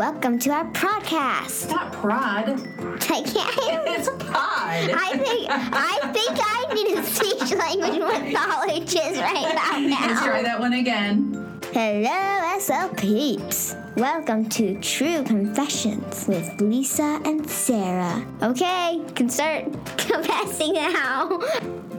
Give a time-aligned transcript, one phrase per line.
[0.00, 1.44] welcome to our podcast.
[1.44, 2.48] It's not prod.
[2.48, 3.86] I can't.
[3.86, 4.32] It's a pod.
[4.32, 8.00] I think I think I need a speech language
[8.32, 11.60] pathologist right about Let's try that one again.
[11.74, 13.76] Hello, SL peeps.
[13.96, 18.26] Welcome to True Confessions with Lisa and Sarah.
[18.42, 19.64] Okay, can start
[19.98, 21.42] confessing now.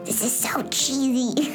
[0.06, 1.54] This is so cheesy.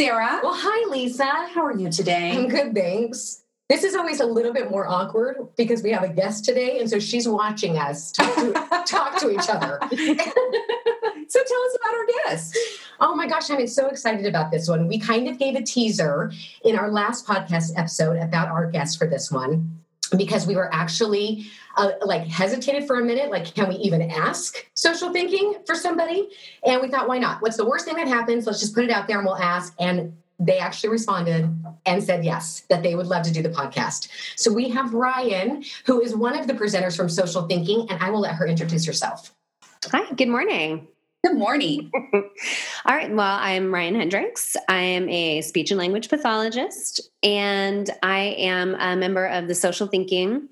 [0.00, 0.40] Sarah.
[0.42, 1.26] Well, hi, Lisa.
[1.26, 2.30] How are you today?
[2.30, 3.42] I'm good, thanks.
[3.68, 6.88] This is always a little bit more awkward because we have a guest today, and
[6.88, 8.52] so she's watching us talk to,
[8.86, 9.78] talk to each other.
[9.92, 9.98] so
[11.44, 12.56] tell us about our guest.
[12.98, 14.88] Oh my gosh, I'm so excited about this one.
[14.88, 16.32] We kind of gave a teaser
[16.64, 19.80] in our last podcast episode about our guest for this one
[20.16, 21.44] because we were actually
[21.76, 26.28] uh, like hesitated for a minute like can we even ask social thinking for somebody
[26.64, 28.90] and we thought why not what's the worst thing that happens let's just put it
[28.90, 31.48] out there and we'll ask and they actually responded
[31.84, 35.62] and said yes that they would love to do the podcast so we have ryan
[35.86, 38.84] who is one of the presenters from social thinking and i will let her introduce
[38.84, 39.32] herself
[39.86, 40.86] Hi, good morning.
[41.24, 41.90] Good morning.
[42.12, 44.56] All right, well, I'm Ryan Hendrix.
[44.68, 49.86] I am a speech and language pathologist, and I am a member of the Social
[49.86, 50.48] Thinking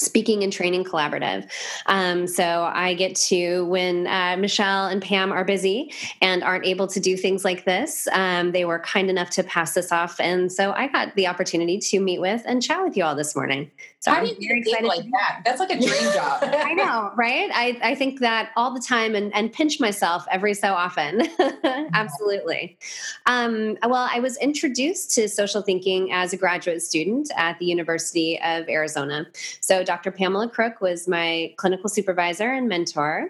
[0.00, 1.48] Speaking and Training Collaborative.
[1.86, 6.86] Um, so I get to, when uh, Michelle and Pam are busy and aren't able
[6.88, 10.18] to do things like this, um, they were kind enough to pass this off.
[10.20, 13.36] And so I got the opportunity to meet with and chat with you all this
[13.36, 13.70] morning.
[14.00, 15.42] So How I'm do you very get like that?
[15.44, 16.42] That's like a dream job.
[16.42, 17.50] I know, right?
[17.52, 21.28] I, I think that all the time and, and pinch myself every so often.
[21.92, 22.78] Absolutely.
[23.26, 28.40] Um, well, I was introduced to social thinking as a graduate student at the University
[28.42, 29.26] of Arizona.
[29.60, 30.10] So, Dr.
[30.10, 33.28] Pamela Crooke was my clinical supervisor and mentor.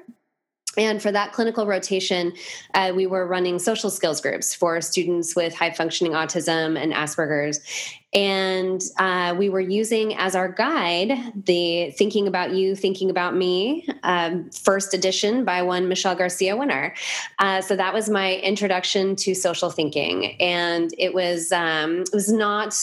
[0.77, 2.33] And for that clinical rotation,
[2.75, 7.61] uh, we were running social skills groups for students with high functioning autism and Asperger's.
[8.13, 11.13] And uh, we were using as our guide
[11.45, 16.95] the Thinking About You, Thinking About Me um, first edition by one Michelle Garcia winner.
[17.39, 20.41] Uh, so that was my introduction to social thinking.
[20.41, 22.77] And it was, um, it was not.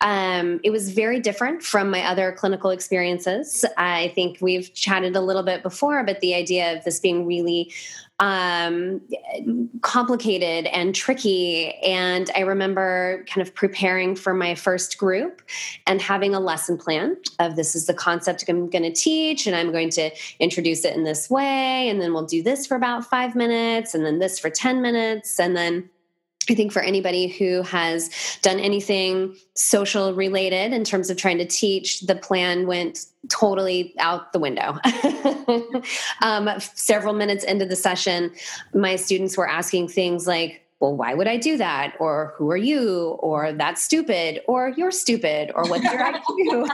[0.00, 3.64] Um, it was very different from my other clinical experiences.
[3.76, 7.72] I think we've chatted a little bit before, but the idea of this being really
[8.20, 9.00] um,
[9.80, 11.72] complicated and tricky.
[11.82, 15.42] And I remember kind of preparing for my first group
[15.86, 19.56] and having a lesson plan of this is the concept I'm going to teach, and
[19.56, 21.88] I'm going to introduce it in this way.
[21.88, 25.40] And then we'll do this for about five minutes, and then this for 10 minutes.
[25.40, 25.88] And then
[26.50, 28.10] I think for anybody who has
[28.42, 34.32] done anything social related in terms of trying to teach, the plan went totally out
[34.32, 34.76] the window.
[36.22, 38.32] um, several minutes into the session,
[38.74, 41.94] my students were asking things like, well, why would I do that?
[42.00, 43.18] Or who are you?
[43.20, 44.40] Or that's stupid?
[44.48, 45.52] Or you're stupid?
[45.54, 46.68] Or what's your IQ?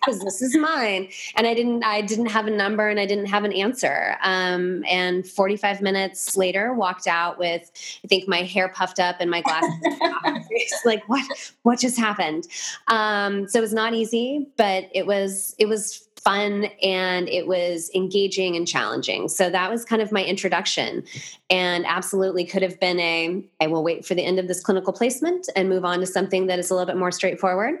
[0.00, 1.08] Because this is mine.
[1.36, 4.16] And I didn't, I didn't have a number and I didn't have an answer.
[4.22, 7.70] Um, and 45 minutes later, walked out with,
[8.04, 9.70] I think my hair puffed up and my glasses.
[10.02, 10.80] off my face.
[10.84, 11.24] like what?
[11.62, 12.48] What just happened?
[12.88, 17.88] Um, so it was not easy, but it was, it was fun and it was
[17.94, 19.28] engaging and challenging.
[19.28, 21.04] So that was kind of my introduction
[21.50, 24.92] and absolutely could have been a I will wait for the end of this clinical
[24.92, 27.78] placement and move on to something that is a little bit more straightforward.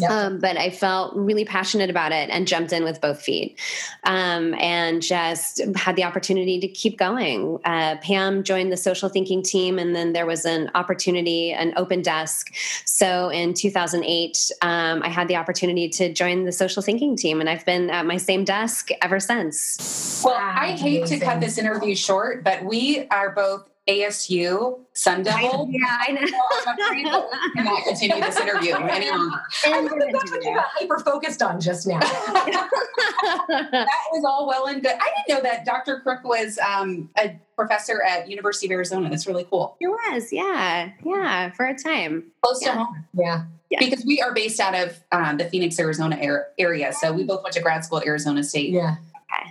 [0.00, 0.10] Yep.
[0.10, 3.60] Um, but I felt really passionate about it and jumped in with both feet
[4.04, 7.58] um, and just had the opportunity to keep going.
[7.62, 12.00] Uh, Pam joined the social thinking team, and then there was an opportunity, an open
[12.00, 12.54] desk.
[12.86, 17.50] So in 2008, um, I had the opportunity to join the social thinking team, and
[17.50, 20.22] I've been at my same desk ever since.
[20.24, 21.20] Well, Wow, I hate amazing.
[21.20, 25.68] to cut this interview short, but we are both ASU Sun Devil.
[25.70, 26.26] Yeah, I know.
[26.26, 26.36] So
[26.68, 29.40] I'm afraid that we cannot continue this interview any longer.
[29.66, 34.46] I love that that's what you got hyper focused on just now That was all
[34.46, 34.92] well and good.
[35.00, 36.00] I didn't know that Dr.
[36.00, 39.08] Crooke was um, a professor at University of Arizona.
[39.10, 39.76] That's really cool.
[39.80, 42.24] It was, yeah, yeah, for a time.
[42.42, 42.72] Close Yeah.
[42.74, 43.04] to home.
[43.14, 43.78] yeah Yeah.
[43.80, 46.18] Because we are based out of um, the Phoenix, Arizona
[46.58, 46.92] area.
[46.92, 48.70] So we both went to grad school at Arizona State.
[48.70, 48.96] yeah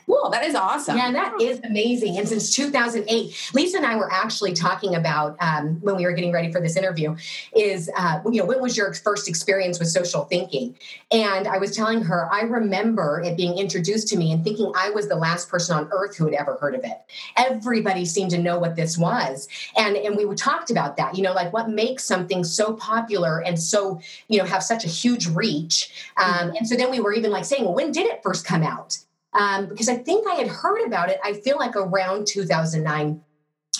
[0.05, 0.29] Cool.
[0.29, 0.97] That is awesome.
[0.97, 2.17] Yeah, that is amazing.
[2.17, 6.31] And since 2008, Lisa and I were actually talking about um, when we were getting
[6.31, 7.15] ready for this interview
[7.55, 10.75] is, uh, you know, when was your first experience with social thinking?
[11.11, 14.89] And I was telling her, I remember it being introduced to me and thinking I
[14.89, 17.01] was the last person on earth who had ever heard of it.
[17.37, 19.47] Everybody seemed to know what this was.
[19.77, 23.59] And, and we talked about that, you know, like what makes something so popular and
[23.59, 26.11] so, you know, have such a huge reach.
[26.17, 28.63] Um, and so then we were even like saying, well, when did it first come
[28.63, 28.97] out?
[29.33, 31.19] Um, because I think I had heard about it.
[31.23, 33.21] I feel like around 2009,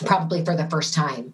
[0.06, 1.34] probably for the first time.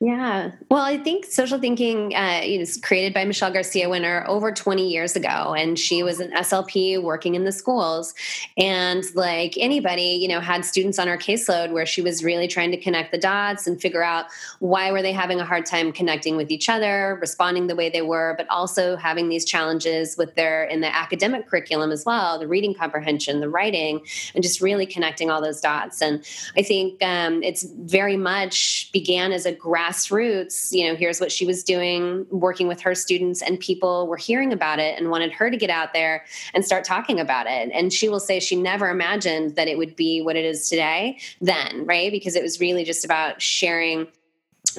[0.00, 0.50] Yeah.
[0.70, 5.14] Well, I think social thinking uh, was created by Michelle Garcia Winner over 20 years
[5.14, 5.54] ago.
[5.56, 8.12] And she was an SLP working in the schools.
[8.58, 12.72] And like anybody, you know, had students on her caseload where she was really trying
[12.72, 14.26] to connect the dots and figure out
[14.58, 18.02] why were they having a hard time connecting with each other, responding the way they
[18.02, 22.48] were, but also having these challenges with their in the academic curriculum as well, the
[22.48, 24.00] reading comprehension, the writing,
[24.34, 26.02] and just really connecting all those dots.
[26.02, 26.24] And
[26.56, 31.44] I think um, it's very much began as a grassroots, you know, here's what she
[31.44, 35.50] was doing, working with her students, and people were hearing about it and wanted her
[35.50, 37.70] to get out there and start talking about it.
[37.72, 41.18] And she will say she never imagined that it would be what it is today
[41.40, 42.10] then, right?
[42.10, 44.06] Because it was really just about sharing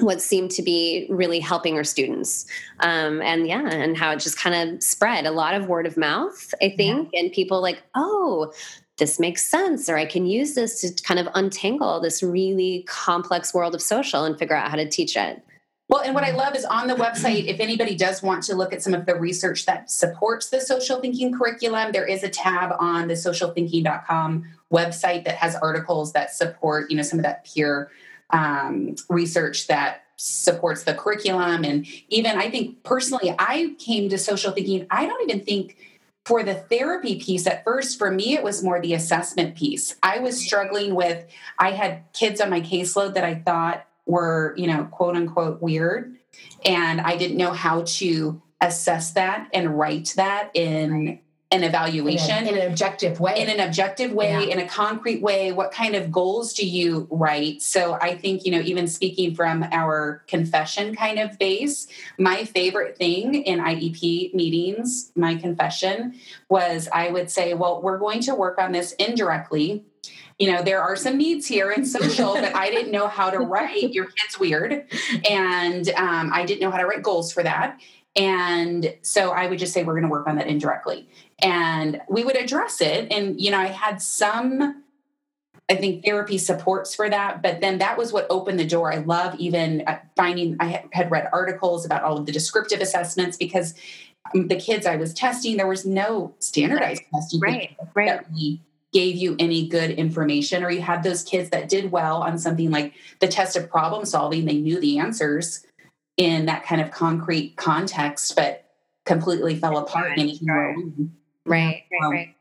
[0.00, 2.46] what seemed to be really helping her students
[2.80, 5.96] um, and yeah and how it just kind of spread a lot of word of
[5.96, 7.20] mouth i think yeah.
[7.20, 8.52] and people like oh
[8.98, 13.52] this makes sense or i can use this to kind of untangle this really complex
[13.54, 15.42] world of social and figure out how to teach it
[15.88, 18.72] well, and what I love is on the website, if anybody does want to look
[18.72, 22.74] at some of the research that supports the social thinking curriculum, there is a tab
[22.78, 27.90] on the socialthinking.com website that has articles that support, you know, some of that peer
[28.30, 31.64] um, research that supports the curriculum.
[31.64, 35.76] And even I think personally, I came to social thinking, I don't even think
[36.24, 39.96] for the therapy piece at first for me it was more the assessment piece.
[40.02, 41.24] I was struggling with
[41.58, 46.16] i had kids on my caseload that i thought were you know quote unquote weird.
[46.64, 51.20] And i didn't know how to assess that and write that in
[51.54, 52.38] an evaluation.
[52.38, 53.40] In, a, in, an objective way.
[53.40, 54.52] In an objective way yeah.
[54.52, 57.62] in a concrete way what kind of goals do you write?
[57.62, 61.86] So i think you know even speaking from our confession kind of base
[62.18, 66.14] my favorite thing in iep meetings my confession
[66.48, 69.84] was i would say well we're going to work on this indirectly.
[70.38, 73.38] You know there are some needs here in social that i didn't know how to
[73.38, 73.92] write.
[73.92, 74.90] Your kid's weird.
[75.30, 77.80] And um, i didn't know how to write goals for that
[78.16, 81.08] and so I would just say, we're going to work on that indirectly.
[81.42, 83.10] And we would address it.
[83.10, 84.84] And, you know, I had some,
[85.68, 87.42] I think, therapy supports for that.
[87.42, 88.92] But then that was what opened the door.
[88.92, 93.36] I love even uh, finding, I had read articles about all of the descriptive assessments
[93.36, 93.74] because
[94.32, 97.40] um, the kids I was testing, there was no standardized testing.
[97.40, 98.06] Right, right.
[98.06, 98.60] That we
[98.92, 102.70] gave you any good information, or you had those kids that did well on something
[102.70, 105.66] like the test of problem solving, they knew the answers
[106.16, 108.64] in that kind of concrete context, but
[109.04, 110.76] completely fell apart right, and right.
[111.46, 112.34] Right, right, right.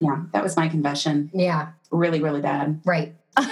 [0.00, 1.30] Yeah, that was my confession.
[1.32, 1.68] Yeah.
[1.90, 2.80] Really, really bad.
[2.84, 3.14] Right.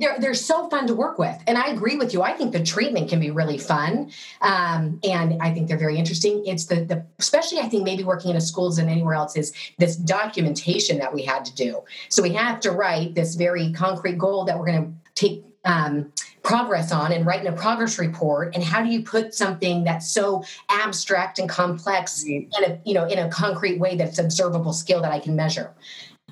[0.00, 1.36] they're, they're so fun to work with.
[1.46, 2.22] And I agree with you.
[2.22, 4.10] I think the treatment can be really fun.
[4.40, 6.44] Um, and I think they're very interesting.
[6.46, 9.52] It's the, the, especially I think maybe working in a schools and anywhere else is
[9.78, 11.82] this documentation that we had to do.
[12.08, 16.12] So we have to write this very concrete goal that we're going to take um,
[16.42, 20.42] progress on and writing a progress report and how do you put something that's so
[20.70, 25.12] abstract and complex in a you know in a concrete way that's observable skill that
[25.12, 25.74] i can measure?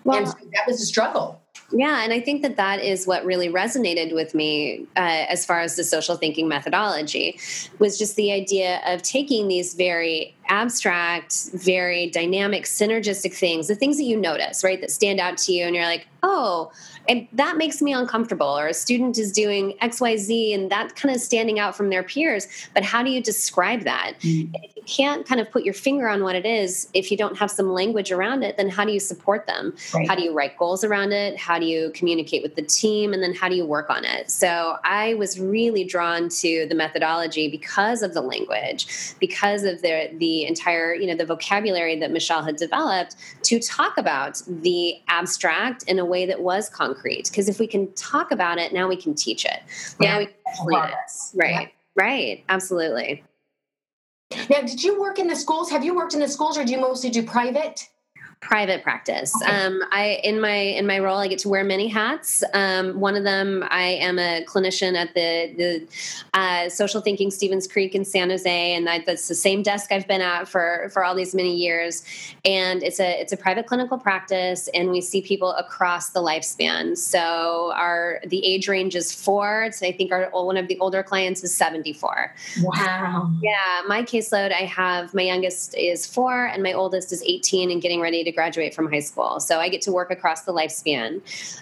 [0.05, 1.43] Well, and so that was a struggle.
[1.71, 5.61] Yeah, and I think that that is what really resonated with me uh, as far
[5.61, 7.39] as the social thinking methodology
[7.79, 13.99] was just the idea of taking these very abstract, very dynamic, synergistic things, the things
[13.99, 16.73] that you notice, right, that stand out to you, and you're like, oh,
[17.09, 18.47] and that makes me uncomfortable.
[18.47, 22.47] Or a student is doing xyz and that kind of standing out from their peers
[22.75, 24.15] but how do you describe that?
[24.21, 24.51] Mm.
[24.63, 27.37] if you can't kind of put your finger on what it is if you don't
[27.39, 29.75] have some language around it then how do you support them?
[29.95, 30.07] Right.
[30.09, 31.39] how do you write goals around it?
[31.39, 33.13] How do you communicate with the team?
[33.13, 34.31] And then how do you work on it?
[34.31, 40.11] So i was really drawn to the methodology because of the language because of the
[40.19, 45.83] the entire you know the vocabulary that michelle had developed to talk about the abstract
[45.85, 48.89] in a way that was concrete concrete because if we can talk about it now
[48.89, 49.61] we can teach it.
[50.01, 50.13] Yeah.
[50.13, 50.35] now we can
[50.85, 50.93] it.
[51.35, 52.03] right yeah.
[52.03, 52.45] right.
[52.49, 53.25] Absolutely.
[54.51, 55.71] Now did you work in the schools?
[55.71, 57.89] Have you worked in the schools or do you mostly do private
[58.41, 59.35] private practice.
[59.43, 59.53] Okay.
[59.53, 62.45] Um, I in my in my role, I get to wear many hats.
[62.55, 67.67] Um, one of them, I am a clinician at the the uh, Social Thinking Stevens
[67.67, 71.05] Creek in San Jose, and I, that's the same desk I've been at for for
[71.05, 72.05] all these many years.
[72.45, 76.97] And it's a it's a private clinical practice, and we see people across the lifespan.
[76.97, 79.71] So our the age range is four.
[79.73, 82.35] So I think our one of the older clients is seventy four.
[82.63, 83.33] Wow.
[83.43, 87.83] Yeah, my caseload, I have my youngest is four, and my oldest is eighteen, and
[87.83, 89.41] getting ready to graduate from high school.
[89.41, 91.21] So I get to work across the lifespan.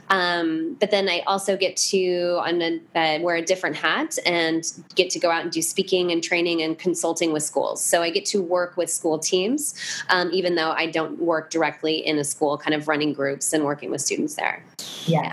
[0.09, 4.65] Um, but then I also get to on a, uh, wear a different hat and
[4.95, 7.83] get to go out and do speaking and training and consulting with schools.
[7.83, 9.75] So I get to work with school teams,
[10.09, 13.65] um, even though I don't work directly in a school, kind of running groups and
[13.65, 14.65] working with students there.
[15.07, 15.07] Yes.
[15.07, 15.33] Yeah.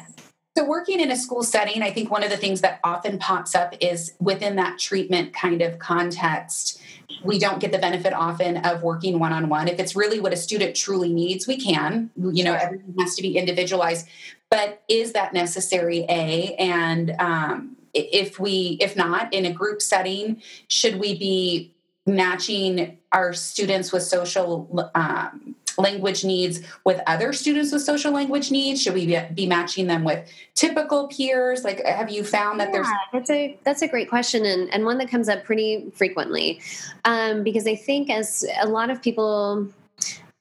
[0.55, 3.55] So, working in a school setting, I think one of the things that often pops
[3.55, 6.79] up is within that treatment kind of context,
[7.23, 9.67] we don't get the benefit often of working one on one.
[9.67, 12.11] If it's really what a student truly needs, we can.
[12.17, 14.07] You know, everything has to be individualized.
[14.49, 16.05] But is that necessary?
[16.09, 21.73] A and um, if we, if not, in a group setting, should we be
[22.05, 28.81] matching our students with social um, language needs with other students with social language needs?
[28.81, 31.63] Should we be, matching them with typical peers?
[31.63, 34.85] Like, have you found that yeah, there's that's a that's a great question and and
[34.85, 36.61] one that comes up pretty frequently
[37.05, 39.67] um, because I think as a lot of people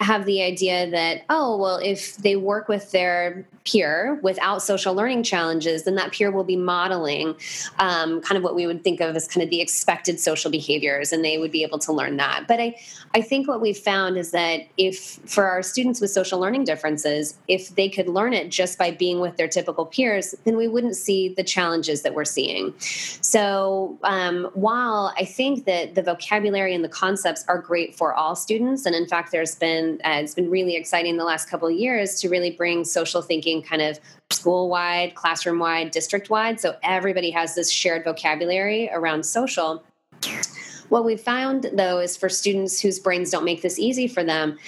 [0.00, 5.22] have the idea that oh well if they work with their peer without social learning
[5.22, 7.34] challenges then that peer will be modeling
[7.78, 11.12] um, kind of what we would think of as kind of the expected social behaviors
[11.12, 12.44] and they would be able to learn that.
[12.48, 12.74] But i
[13.14, 17.36] i think what we've found is that if for our students with social learning differences
[17.48, 20.96] if they could learn it just by being with their typical peers then we wouldn't
[20.96, 22.74] see the challenges that we're seeing.
[22.78, 28.34] So um, while i think that the vocabulary and the concepts are great for all
[28.34, 31.74] students and in fact there's been uh, it's been really exciting the last couple of
[31.74, 33.98] years to really bring social thinking kind of
[34.30, 36.60] school wide, classroom wide, district wide.
[36.60, 39.82] So everybody has this shared vocabulary around social.
[40.88, 44.58] What we found though is for students whose brains don't make this easy for them,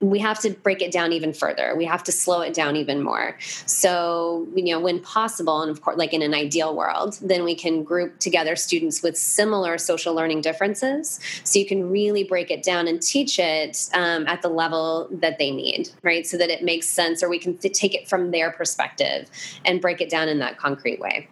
[0.00, 1.74] we have to break it down even further.
[1.76, 3.38] We have to slow it down even more.
[3.66, 7.54] So, you know, when possible, and of course, like in an ideal world, then we
[7.54, 11.20] can group together students with similar social learning differences.
[11.44, 15.38] So you can really break it down and teach it um, at the level that
[15.38, 16.26] they need, right?
[16.26, 19.30] So that it makes sense, or we can th- take it from their perspective
[19.64, 21.28] and break it down in that concrete way.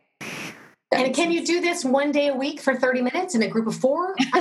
[0.93, 3.67] And can you do this one day a week for 30 minutes in a group
[3.67, 4.15] of four?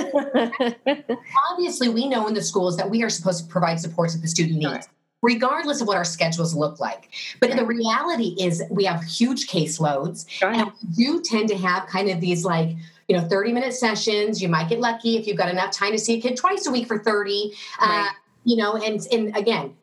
[1.50, 4.28] Obviously, we know in the schools that we are supposed to provide supports that the
[4.28, 4.88] student needs.
[5.22, 7.10] Regardless of what our schedules look like.
[7.40, 7.58] But right.
[7.58, 10.50] the reality is, we have huge caseloads, sure.
[10.50, 12.76] and we do tend to have kind of these like
[13.08, 15.98] you know 30 minute sessions you might get lucky if you've got enough time to
[15.98, 18.06] see a kid twice a week for 30 uh, right.
[18.06, 18.12] uh,
[18.44, 19.76] you know and and again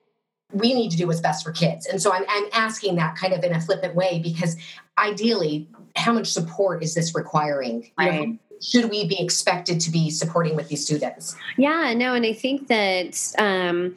[0.51, 3.33] we need to do what's best for kids and so I'm, I'm asking that kind
[3.33, 4.57] of in a flippant way because
[4.99, 7.91] ideally how much support is this requiring?
[7.97, 8.13] Right.
[8.13, 11.35] You know, should we be expected to be supporting with these students?
[11.57, 13.95] Yeah, no, and I think that um,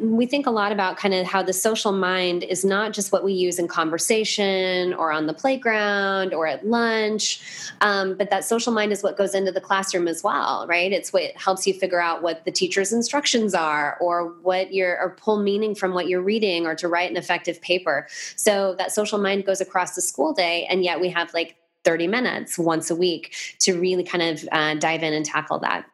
[0.00, 3.24] we think a lot about kind of how the social mind is not just what
[3.24, 7.40] we use in conversation or on the playground or at lunch,
[7.80, 10.92] um, but that social mind is what goes into the classroom as well, right?
[10.92, 15.10] It's what helps you figure out what the teacher's instructions are or what you're or
[15.10, 18.06] pull meaning from what you're reading or to write an effective paper.
[18.36, 22.06] So that social mind goes across the school day, and yet we have like 30
[22.06, 25.86] minutes once a week to really kind of uh, dive in and tackle that.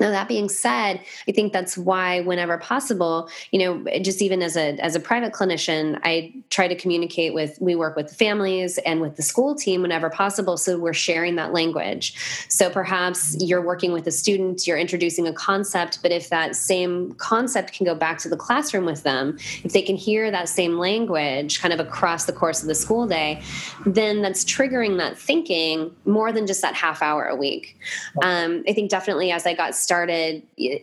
[0.00, 4.56] Now that being said, I think that's why whenever possible, you know, just even as
[4.56, 9.00] a as a private clinician, I try to communicate with we work with families and
[9.00, 12.14] with the school team whenever possible so we're sharing that language.
[12.48, 17.12] So perhaps you're working with a student, you're introducing a concept, but if that same
[17.14, 20.78] concept can go back to the classroom with them, if they can hear that same
[20.78, 23.42] language kind of across the course of the school day,
[23.84, 27.78] then that's triggering that thinking more than just that half hour a week.
[28.22, 30.42] Um, I think definitely as I got started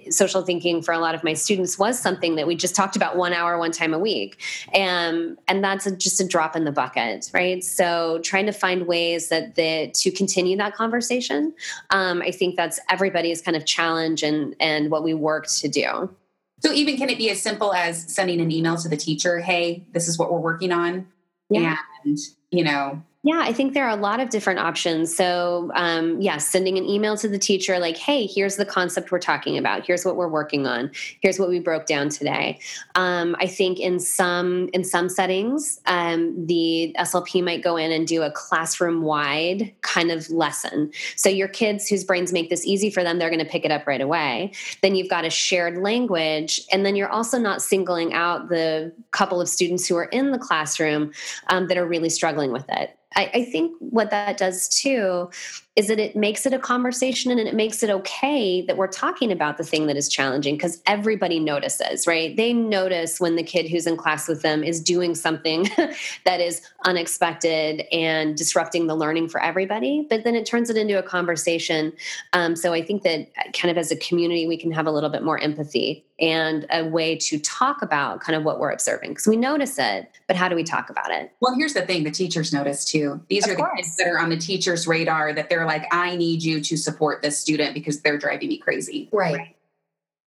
[0.09, 3.17] social thinking for a lot of my students was something that we just talked about
[3.17, 4.41] one hour one time a week.
[4.73, 7.63] And and that's a, just a drop in the bucket right?
[7.63, 11.53] So trying to find ways that the to continue that conversation
[11.89, 16.09] um, i think that's everybody's kind of challenge and and what we work to do.
[16.61, 19.85] So even can it be as simple as sending an email to the teacher hey
[19.91, 21.07] this is what we're working on
[21.49, 21.77] yeah.
[22.05, 22.17] and
[22.51, 25.15] you know yeah, I think there are a lot of different options.
[25.15, 29.19] So, um, yeah, sending an email to the teacher like, hey, here's the concept we're
[29.19, 29.85] talking about.
[29.85, 30.91] Here's what we're working on.
[31.21, 32.59] Here's what we broke down today.
[32.95, 38.05] Um, I think in some in some settings, um, the SLP might go in and
[38.05, 40.91] do a classroom wide kind of lesson.
[41.15, 43.71] So your kids whose brains make this easy for them, they're going to pick it
[43.71, 44.51] up right away.
[44.81, 49.39] Then you've got a shared language, and then you're also not singling out the couple
[49.39, 51.13] of students who are in the classroom
[51.47, 52.97] um, that are really struggling with it.
[53.15, 55.29] I, I, think what that does too
[55.75, 59.31] is that it makes it a conversation and it makes it okay that we're talking
[59.31, 62.35] about the thing that is challenging because everybody notices, right?
[62.37, 65.67] They notice when the kid who's in class with them is doing something
[66.25, 70.99] that is unexpected and disrupting the learning for everybody, but then it turns it into
[70.99, 71.91] a conversation.
[72.33, 75.09] Um, so I think that kind of as a community, we can have a little
[75.09, 79.25] bit more empathy and a way to talk about kind of what we're observing because
[79.25, 81.31] we notice it, but how do we talk about it?
[81.41, 83.19] Well, here's the thing the teachers notice too.
[83.29, 83.71] These of are course.
[83.71, 86.77] the kids that are on the teacher's radar that they're like, I need you to
[86.77, 89.09] support this student because they're driving me crazy.
[89.11, 89.35] Right.
[89.35, 89.55] right.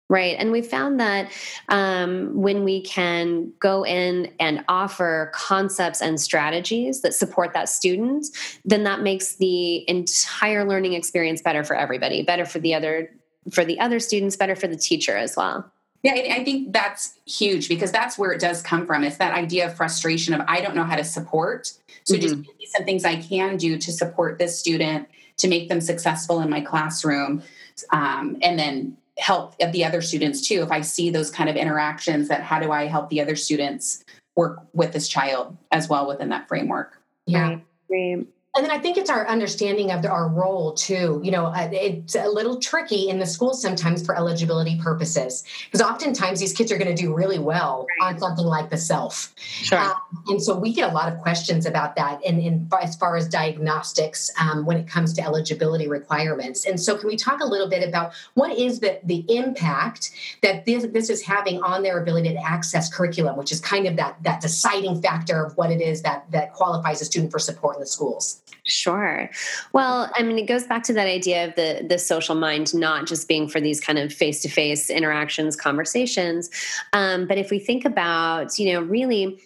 [0.08, 0.36] Right.
[0.38, 1.32] And we found that
[1.68, 8.28] um, when we can go in and offer concepts and strategies that support that student,
[8.64, 13.10] then that makes the entire learning experience better for everybody, better for the other
[13.52, 15.72] for the other students, better for the teacher as well.
[16.04, 19.04] Yeah, I think that's huge because that's where it does come from.
[19.04, 21.74] It's that idea of frustration of I don't know how to support.
[22.04, 22.44] So mm-hmm.
[22.44, 26.50] just some things I can do to support this student to make them successful in
[26.50, 27.44] my classroom.
[27.92, 30.62] Um, and then help the other students too.
[30.62, 34.04] If i see those kind of interactions that how do i help the other students
[34.36, 37.02] work with this child as well within that framework?
[37.26, 37.60] Yeah.
[37.90, 41.20] Right and then I think it's our understanding of our role too.
[41.24, 45.82] You know, uh, it's a little tricky in the school sometimes for eligibility purposes because
[45.82, 48.14] oftentimes these kids are going to do really well right.
[48.14, 49.34] on something like the CELF.
[49.38, 49.80] Sure.
[49.80, 49.96] Um,
[50.28, 53.28] and so we get a lot of questions about that and, in as far as
[53.28, 56.66] diagnostics um, when it comes to eligibility requirements.
[56.66, 60.12] And so can we talk a little bit about what is the, the impact
[60.44, 63.98] that this, this is having on their ability to access curriculum, which is kind of
[63.98, 67.76] that, that deciding factor of what it is that, that qualifies a student for support
[67.76, 68.42] in the schools?
[68.68, 69.30] Sure.
[69.74, 73.06] Well, I mean, it goes back to that idea of the the social mind not
[73.06, 76.50] just being for these kind of face to face interactions, conversations,
[76.92, 79.40] um, but if we think about, you know, really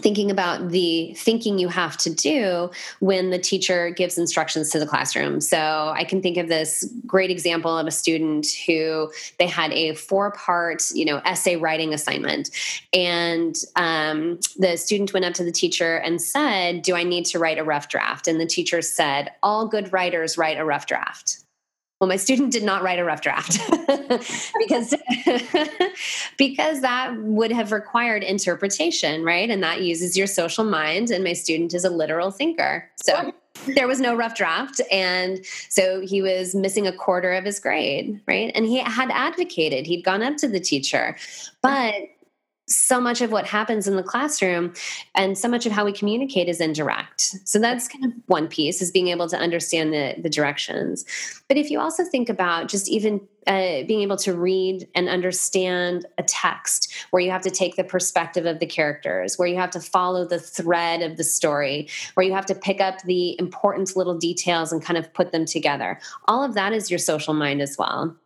[0.00, 4.86] thinking about the thinking you have to do when the teacher gives instructions to the
[4.86, 5.40] classroom.
[5.40, 9.94] So I can think of this great example of a student who they had a
[9.94, 12.50] four part, you know, essay writing assignment.
[12.92, 17.38] And um, the student went up to the teacher and said, Do I need to
[17.38, 18.28] write a rough draft?
[18.28, 21.45] And the teacher said, All good writers write a rough draft.
[22.00, 23.58] Well, my student did not write a rough draft
[24.58, 24.94] because
[26.36, 29.48] because that would have required interpretation, right?
[29.48, 31.10] And that uses your social mind.
[31.10, 33.32] And my student is a literal thinker, so
[33.74, 38.20] there was no rough draft, and so he was missing a quarter of his grade,
[38.26, 38.52] right?
[38.54, 41.16] And he had advocated; he'd gone up to the teacher,
[41.62, 41.94] but
[42.68, 44.74] so much of what happens in the classroom
[45.14, 47.36] and so much of how we communicate is indirect.
[47.44, 51.04] So that's kind of one piece is being able to understand the, the directions.
[51.48, 56.06] But if you also think about just even uh, being able to read and understand
[56.18, 59.70] a text where you have to take the perspective of the characters, where you have
[59.70, 63.94] to follow the thread of the story, where you have to pick up the important
[63.94, 67.62] little details and kind of put them together, all of that is your social mind
[67.62, 68.16] as well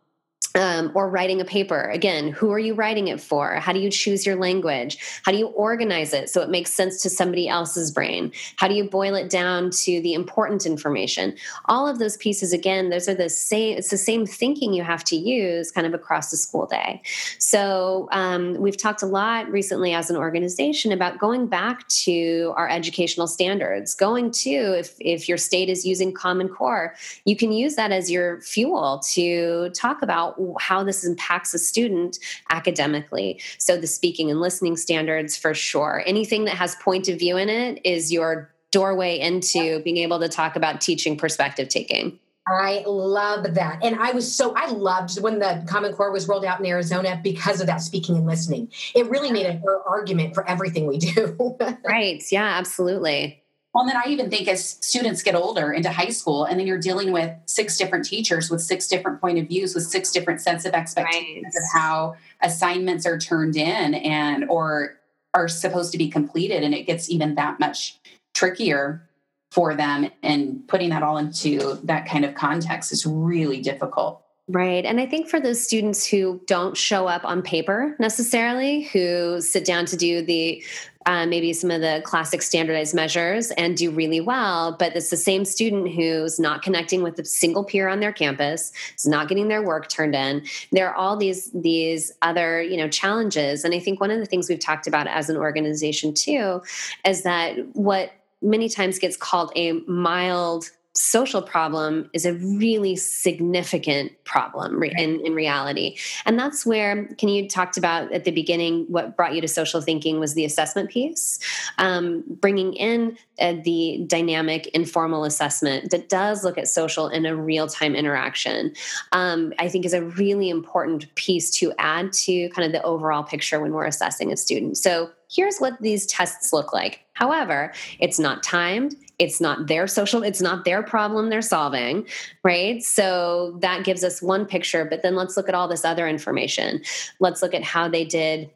[0.55, 1.89] um, or writing a paper.
[1.89, 3.55] Again who are you writing it for?
[3.55, 4.97] How do you choose your language?
[5.23, 8.31] How do you organize it so it makes sense to somebody else's brain?
[8.57, 11.35] How do you boil it down to the important information?
[11.65, 15.03] All of those pieces again those are the same it's the same thinking you have
[15.05, 17.01] to use kind of across the school day.
[17.37, 22.69] So um, we've talked a lot recently as an organization about going back to our
[22.69, 27.75] educational standards going to if, if your state is using common core you can use
[27.75, 33.39] that as your fuel to talk about how this impacts a student academically.
[33.57, 36.03] So the speaking and listening standards for sure.
[36.05, 40.29] Anything that has point of view in it is your doorway into being able to
[40.29, 42.17] talk about teaching perspective taking.
[42.47, 43.83] I love that.
[43.83, 47.19] And I was so, I loved when the Common Core was rolled out in Arizona
[47.23, 48.69] because of that speaking and listening.
[48.95, 51.57] It really made an argument for everything we do.
[51.85, 52.23] right.
[52.31, 53.40] Yeah, absolutely.
[53.73, 56.67] Well, and then I even think as students get older into high school, and then
[56.67, 60.41] you're dealing with six different teachers with six different point of views, with six different
[60.41, 61.55] sets of expectations right.
[61.55, 64.97] of how assignments are turned in and or
[65.33, 67.97] are supposed to be completed, and it gets even that much
[68.33, 69.07] trickier
[69.51, 70.09] for them.
[70.21, 74.21] And putting that all into that kind of context is really difficult.
[74.51, 74.83] Right.
[74.83, 79.63] And I think for those students who don't show up on paper necessarily, who sit
[79.63, 80.61] down to do the
[81.05, 85.17] uh, maybe some of the classic standardized measures and do really well, but it's the
[85.17, 89.47] same student who's not connecting with a single peer on their campus, is not getting
[89.47, 90.45] their work turned in.
[90.71, 94.25] There are all these these other you know challenges, and I think one of the
[94.25, 96.61] things we've talked about as an organization too
[97.05, 98.11] is that what
[98.41, 105.33] many times gets called a mild social problem is a really significant problem in, in
[105.33, 105.97] reality.
[106.25, 109.79] And that's where, can you talked about at the beginning, what brought you to social
[109.79, 111.39] thinking was the assessment piece,
[111.77, 117.35] um, bringing in uh, the dynamic informal assessment that does look at social in a
[117.35, 118.73] real time interaction,
[119.13, 123.23] um, I think is a really important piece to add to kind of the overall
[123.23, 124.77] picture when we're assessing a student.
[124.77, 126.99] So here's what these tests look like.
[127.13, 132.07] However, it's not timed, it's not their social, it's not their problem they're solving,
[132.41, 132.81] right?
[132.81, 136.81] So that gives us one picture, but then let's look at all this other information.
[137.19, 138.49] Let's look at how they did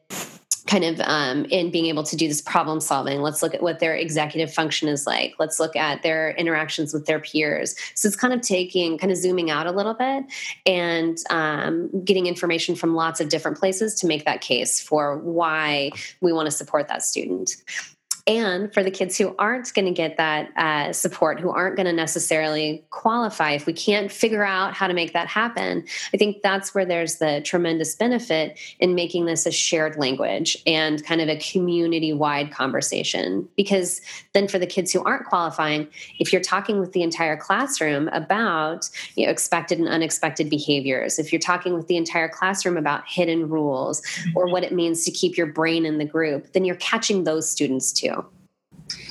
[0.66, 3.22] kind of um, in being able to do this problem solving.
[3.22, 5.36] Let's look at what their executive function is like.
[5.38, 7.76] Let's look at their interactions with their peers.
[7.94, 10.26] So it's kind of taking, kind of zooming out a little bit
[10.66, 15.92] and um, getting information from lots of different places to make that case for why
[16.22, 17.56] we want to support that student.
[18.28, 21.86] And for the kids who aren't going to get that uh, support, who aren't going
[21.86, 26.42] to necessarily qualify, if we can't figure out how to make that happen, I think
[26.42, 31.30] that's where there's the tremendous benefit in making this a shared language and kind of
[31.30, 33.48] a community wide conversation.
[33.56, 34.02] Because
[34.34, 38.90] then for the kids who aren't qualifying, if you're talking with the entire classroom about
[39.14, 43.48] you know, expected and unexpected behaviors, if you're talking with the entire classroom about hidden
[43.50, 44.02] rules
[44.34, 47.48] or what it means to keep your brain in the group, then you're catching those
[47.48, 48.15] students too.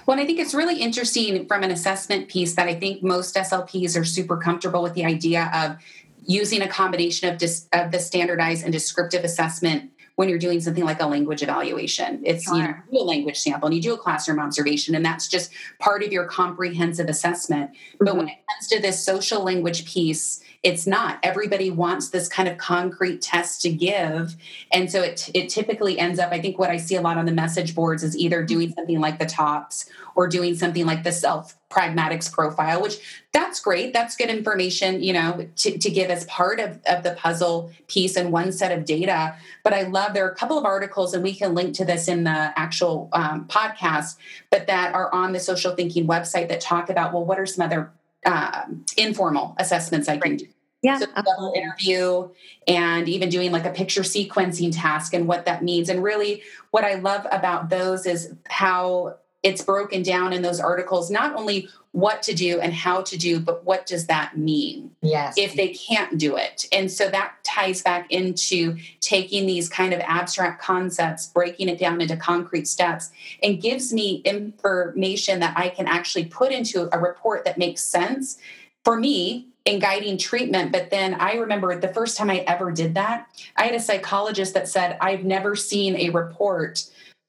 [0.07, 3.99] Well, I think it's really interesting from an assessment piece that I think most SLPs
[3.99, 5.83] are super comfortable with the idea of
[6.27, 10.85] using a combination of, dis, of the standardized and descriptive assessment when you're doing something
[10.85, 12.20] like a language evaluation.
[12.24, 12.57] It's sure.
[12.57, 15.50] you know, do a language sample and you do a classroom observation, and that's just
[15.79, 17.72] part of your comprehensive assessment.
[17.72, 18.05] Mm-hmm.
[18.05, 22.48] But when it comes to this social language piece, it's not everybody wants this kind
[22.48, 24.35] of concrete test to give
[24.72, 27.27] and so it, it typically ends up i think what i see a lot on
[27.27, 31.11] the message boards is either doing something like the TOPS or doing something like the
[31.11, 36.24] CELF pragmatics profile which that's great that's good information you know to, to give as
[36.27, 40.27] part of, of the puzzle piece and one set of data but i love there
[40.27, 43.46] are a couple of articles and we can link to this in the actual um,
[43.46, 44.16] podcast
[44.50, 47.64] but that are on the social thinking website that talk about well what are some
[47.64, 47.90] other
[48.24, 50.46] um, informal assessments I can do.
[50.83, 52.29] Yeah, so interview
[52.68, 55.88] and even doing like a picture sequencing task and what that means.
[55.88, 61.11] And really, what I love about those is how it's broken down in those articles
[61.11, 64.90] not only what to do and how to do but what does that mean?
[65.02, 65.35] Yes.
[65.37, 66.66] If they can't do it.
[66.72, 72.00] And so that ties back into taking these kind of abstract concepts breaking it down
[72.00, 77.44] into concrete steps and gives me information that i can actually put into a report
[77.44, 78.38] that makes sense
[78.83, 80.72] for me in guiding treatment.
[80.72, 84.54] But then I remember the first time I ever did that, I had a psychologist
[84.54, 86.85] that said, I've never seen a report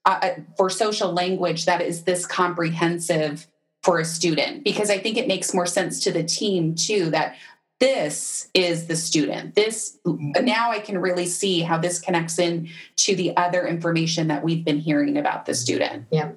[0.06, 3.48] uh, uh, for social language that is this comprehensive
[3.84, 7.36] for a student because I think it makes more sense to the team too that
[7.80, 9.56] this is the student.
[9.56, 10.46] This mm-hmm.
[10.46, 14.64] now i can really see how this connects in to the other information that we've
[14.64, 16.06] been hearing about the student.
[16.12, 16.32] Yeah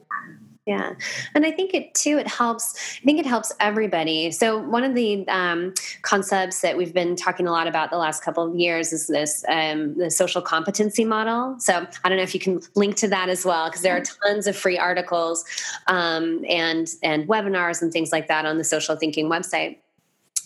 [0.68, 0.92] yeah.
[1.34, 4.30] And i think it too it helps i think it helps everybody.
[4.30, 8.22] So one of the um, concepts that we've been talking a lot about the last
[8.22, 11.56] couple of years is this um, the social competency model.
[11.58, 14.02] So i don't know if you can link to that as well because there are
[14.02, 15.42] tons of free articles
[15.86, 19.78] um, and and webinars and things like that on the social thinking website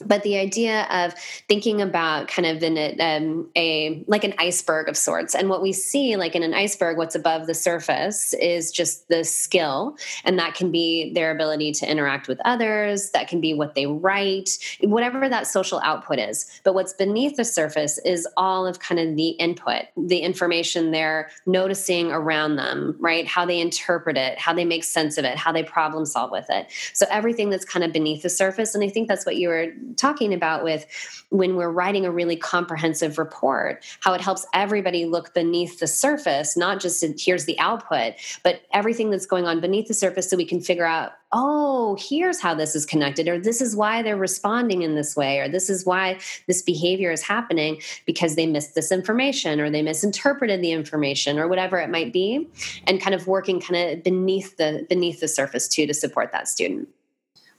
[0.07, 1.15] but the idea of
[1.49, 5.63] thinking about kind of in a, um, a, like an iceberg of sorts and what
[5.63, 10.39] we see like in an iceberg what's above the surface is just the skill and
[10.39, 14.51] that can be their ability to interact with others that can be what they write
[14.81, 16.61] whatever that social output is.
[16.65, 21.31] But what's beneath the surface is all of kind of the input the information they're
[21.47, 23.27] noticing around them right?
[23.27, 26.47] How they interpret it how they make sense of it how they problem solve with
[26.51, 26.67] it.
[26.93, 29.69] So everything that's kind of beneath the surface and i think that's what you were
[29.97, 30.87] talking about with
[31.31, 36.57] when we're writing a really comprehensive report, how it helps everybody look beneath the surface,
[36.57, 40.45] not just here's the output, but everything that's going on beneath the surface so we
[40.45, 44.83] can figure out, oh, here's how this is connected, or this is why they're responding
[44.83, 48.93] in this way, or this is why this behavior is happening because they missed this
[48.93, 52.47] information or they misinterpreted the information or whatever it might be,
[52.87, 56.49] and kind of working kind of beneath the beneath the surface too to support that
[56.49, 56.89] student.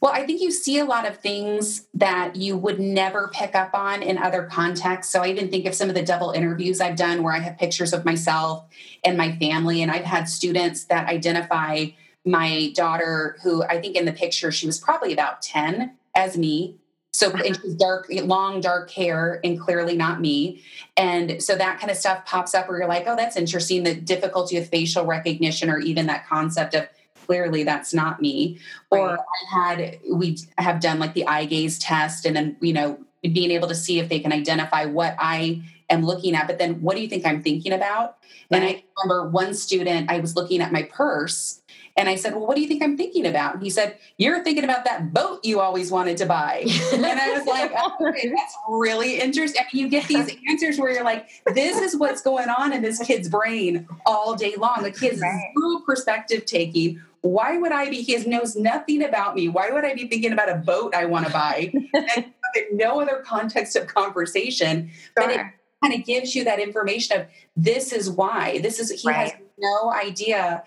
[0.04, 3.74] Well, I think you see a lot of things that you would never pick up
[3.74, 5.14] on in other contexts.
[5.14, 7.58] So I even think of some of the double interviews I've done where I have
[7.58, 8.66] pictures of myself
[9.06, 11.86] and my family, and I've had students that identify
[12.26, 16.76] my daughter, who I think in the picture she was probably about 10, as me.
[17.14, 17.44] So uh-huh.
[17.46, 20.64] and she's dark, long, dark hair, and clearly not me.
[20.98, 23.84] And so that kind of stuff pops up where you're like, oh, that's interesting.
[23.84, 26.90] The difficulty of facial recognition, or even that concept of
[27.26, 28.60] clearly that's not me.
[28.92, 29.00] Right.
[29.00, 33.00] Or I had we have done like the eye gaze test and then, you know,
[33.22, 36.82] being able to see if they can identify what I am looking at, but then
[36.82, 38.18] what do you think I'm thinking about?
[38.52, 38.58] Right.
[38.58, 41.62] And I remember one student, I was looking at my purse
[41.96, 43.56] and I said, Well, what do you think I'm thinking about?
[43.56, 46.66] And he said, You're thinking about that boat you always wanted to buy.
[46.94, 49.62] and I was like, oh, okay, That's really interesting.
[49.62, 52.82] I mean, you get these answers where you're like, This is what's going on in
[52.82, 54.82] this kid's brain all day long.
[54.82, 55.52] The kid's right.
[55.58, 57.02] zero perspective taking.
[57.22, 58.02] Why would I be?
[58.02, 59.48] He knows nothing about me.
[59.48, 61.74] Why would I be thinking about a boat I want to buy?
[61.94, 62.26] and
[62.74, 64.90] no other context of conversation.
[64.90, 65.12] Sure.
[65.16, 65.42] But it
[65.82, 68.60] kind of gives you that information of this is why.
[68.60, 69.32] This is he right.
[69.32, 70.64] has no idea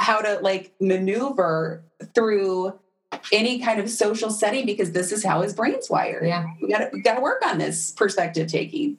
[0.00, 1.84] how to like maneuver
[2.14, 2.72] through
[3.32, 6.26] any kind of social setting because this is how his brain's wired.
[6.26, 6.46] Yeah.
[6.60, 8.96] We got we got to work on this perspective taking.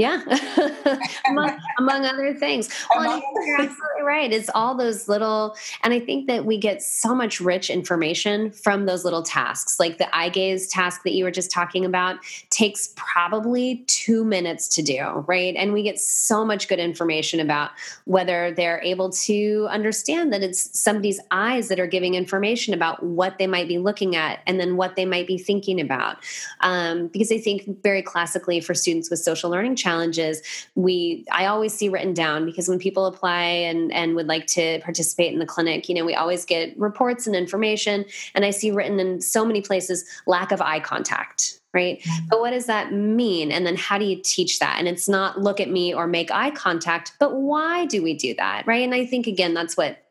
[0.00, 0.22] Yeah,
[1.28, 2.70] among, among, other things.
[2.96, 4.32] Well, you're absolutely right.
[4.32, 8.86] It's all those little, and I think that we get so much rich information from
[8.86, 9.78] those little tasks.
[9.78, 12.16] Like the eye gaze task that you were just talking about
[12.48, 15.54] takes probably two minutes to do, right?
[15.54, 17.72] And we get so much good information about
[18.06, 23.36] whether they're able to understand that it's somebody's eyes that are giving information about what
[23.36, 26.16] they might be looking at and then what they might be thinking about.
[26.60, 30.42] Um, because I think very classically for students with social learning challenges, challenges
[30.74, 34.78] we i always see written down because when people apply and and would like to
[34.80, 38.70] participate in the clinic you know we always get reports and information and i see
[38.70, 42.04] written in so many places lack of eye contact right?
[42.28, 43.52] But what does that mean?
[43.52, 44.76] And then how do you teach that?
[44.80, 48.34] And it's not look at me or make eye contact, but why do we do
[48.34, 48.82] that, right?
[48.82, 50.02] And I think, again, that's what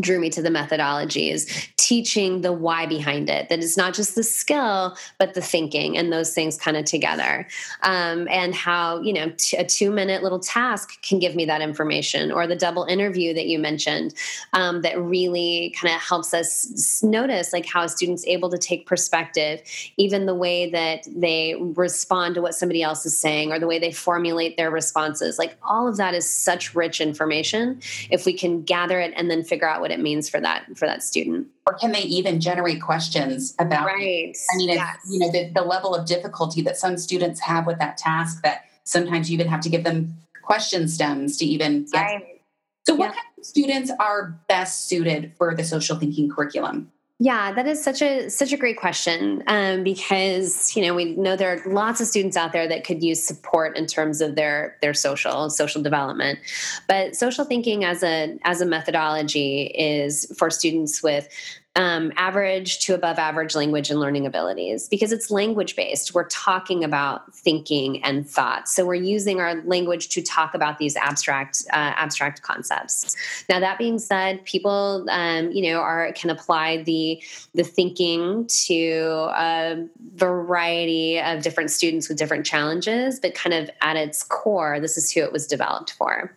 [0.00, 4.14] drew me to the methodology is teaching the why behind it that it's not just
[4.14, 7.46] the skill but the thinking and those things kind of together.
[7.82, 11.60] Um, and how you know t- a two minute little task can give me that
[11.60, 14.14] information or the double interview that you mentioned
[14.52, 18.86] um, that really kind of helps us notice like how a student's able to take
[18.86, 19.60] perspective
[19.96, 23.78] even the way that they respond to what somebody else is saying or the way
[23.78, 25.38] they formulate their responses.
[25.38, 29.42] Like all of that is such rich information if we can gather it and then
[29.42, 32.80] figure out what it means for that for that student or can they even generate
[32.80, 34.96] questions about right i mean yes.
[35.10, 38.64] you know the, the level of difficulty that some students have with that task that
[38.84, 42.40] sometimes you even have to give them question stems to even get right.
[42.86, 43.10] so what yeah.
[43.10, 48.02] kind of students are best suited for the social thinking curriculum yeah, that is such
[48.02, 52.08] a such a great question um, because you know we know there are lots of
[52.08, 56.40] students out there that could use support in terms of their their social social development,
[56.88, 61.28] but social thinking as a as a methodology is for students with
[61.74, 66.14] um, average to above average language and learning abilities because it's language based.
[66.14, 70.96] We're talking about thinking and thought, so we're using our language to talk about these
[70.96, 73.16] abstract uh, abstract concepts.
[73.48, 77.22] Now, that being said, people um, you know are can apply the
[77.54, 83.96] the thinking to a variety of different students with different challenges, but kind of at
[83.96, 86.36] its core, this is who it was developed for.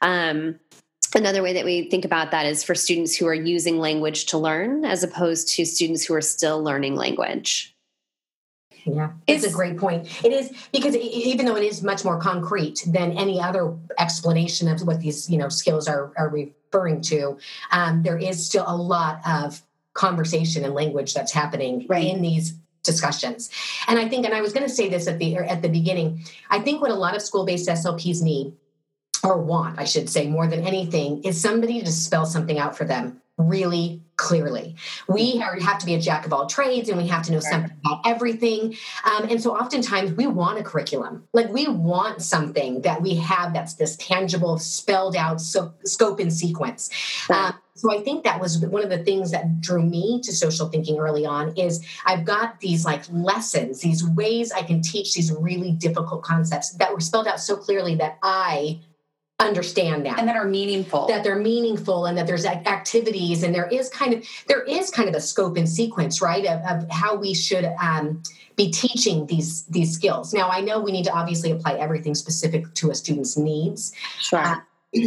[0.00, 0.60] Um,
[1.14, 4.38] Another way that we think about that is for students who are using language to
[4.38, 7.74] learn as opposed to students who are still learning language.
[8.84, 10.24] Yeah, it's, it's, a great point.
[10.24, 14.80] It is because even though it is much more concrete than any other explanation of
[14.86, 17.36] what these you know skills are, are referring to,
[17.72, 19.60] um, there is still a lot of
[19.94, 22.06] conversation and language that's happening right.
[22.06, 23.50] in these discussions.
[23.88, 26.24] And I think, and I was going to say this at the at the beginning,
[26.48, 28.52] I think what a lot of school based SLPs need
[29.22, 32.84] or want, I should say, more than anything, is somebody to spell something out for
[32.84, 34.74] them really clearly.
[35.08, 37.76] We have to be a jack of all trades and we have to know something
[37.84, 38.74] about everything.
[39.04, 41.24] Um, and so oftentimes we want a curriculum.
[41.34, 46.32] Like we want something that we have that's this tangible, spelled out so, scope and
[46.32, 46.88] sequence.
[47.28, 50.70] Um, so I think that was one of the things that drew me to social
[50.70, 55.30] thinking early on is I've got these like lessons, these ways I can teach these
[55.30, 58.80] really difficult concepts that were spelled out so clearly that I
[59.38, 60.18] understand that.
[60.18, 61.06] And that are meaningful.
[61.08, 65.08] That they're meaningful and that there's activities and there is kind of there is kind
[65.08, 68.22] of a scope and sequence right of, of how we should um,
[68.56, 70.32] be teaching these these skills.
[70.32, 73.92] Now i know we need to obviously apply everything specific to a student's needs.
[74.20, 74.38] Sure.
[74.38, 74.60] Uh,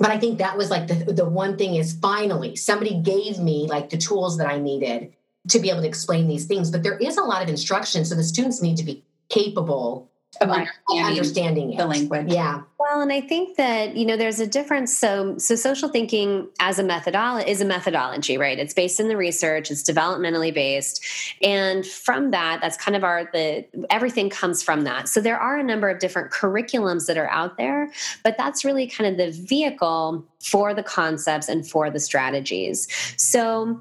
[0.00, 3.66] but i think that was like the, the one thing is finally somebody gave me
[3.66, 5.12] like the tools that i needed
[5.48, 6.70] to be able to explain these things.
[6.70, 10.48] But there is a lot of instruction so the students need to be capable of
[10.48, 12.32] understanding, understanding the language.
[12.32, 12.62] Yeah.
[12.78, 14.96] Well, and I think that you know there's a difference.
[14.96, 18.58] So, so social thinking as a methodology is a methodology, right?
[18.58, 19.70] It's based in the research.
[19.70, 21.04] It's developmentally based,
[21.42, 25.08] and from that, that's kind of our the everything comes from that.
[25.08, 27.92] So there are a number of different curriculums that are out there,
[28.24, 32.88] but that's really kind of the vehicle for the concepts and for the strategies.
[33.16, 33.80] So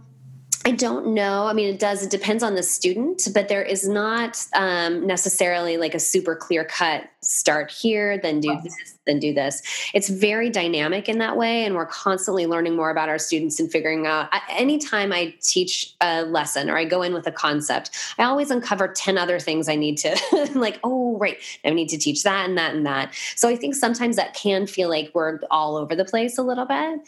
[0.63, 1.47] I don't know.
[1.47, 2.03] I mean, it does.
[2.03, 6.63] It depends on the student, but there is not um, necessarily like a super clear
[6.63, 9.61] cut start here, then do this, then do this.
[9.93, 11.65] It's very dynamic in that way.
[11.65, 16.23] And we're constantly learning more about our students and figuring out anytime I teach a
[16.23, 19.75] lesson or I go in with a concept, I always uncover 10 other things I
[19.75, 23.13] need to, like, oh, right, I need to teach that and that and that.
[23.35, 26.65] So I think sometimes that can feel like we're all over the place a little
[26.65, 27.01] bit.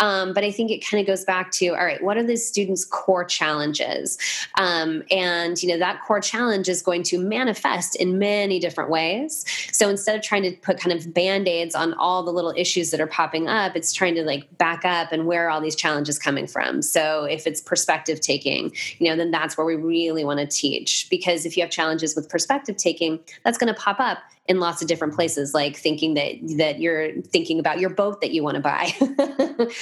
[0.00, 2.36] Um, but I think it kind of goes back to, all right, what are the
[2.36, 4.18] students' core challenges.
[4.58, 9.44] Um, and, you know, that core challenge is going to manifest in many different ways.
[9.72, 12.90] So instead of trying to put kind of band aids on all the little issues
[12.90, 15.76] that are popping up, it's trying to like back up and where are all these
[15.76, 16.82] challenges coming from.
[16.82, 21.08] So if it's perspective taking, you know, then that's where we really want to teach.
[21.08, 24.18] Because if you have challenges with perspective taking, that's going to pop up
[24.50, 28.32] in lots of different places like thinking that that you're thinking about your boat that
[28.32, 28.92] you want to buy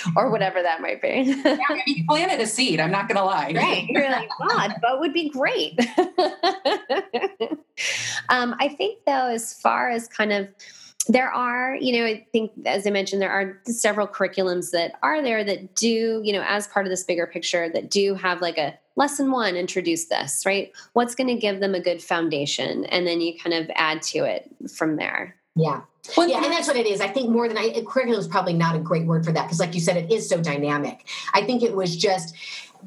[0.17, 1.23] or whatever that might be.
[1.25, 3.55] Yeah, I mean, you planted a seed i'm not gonna lie.
[3.55, 3.87] Right.
[3.89, 5.81] You're like wow boat would be great.
[8.31, 10.49] Um, i think though as far as kind of
[11.09, 15.23] there are, you know, I think, as I mentioned, there are several curriculums that are
[15.23, 18.59] there that do, you know, as part of this bigger picture, that do have like
[18.59, 20.71] a lesson one, introduce this, right?
[20.93, 22.85] What's going to give them a good foundation?
[22.87, 25.35] And then you kind of add to it from there.
[25.57, 25.81] Yeah.
[26.17, 27.01] Well, yeah, and that's what it is.
[27.01, 29.61] I think more than I, curriculum is probably not a great word for that because,
[29.61, 31.07] like you said, it is so dynamic.
[31.35, 32.35] I think it was just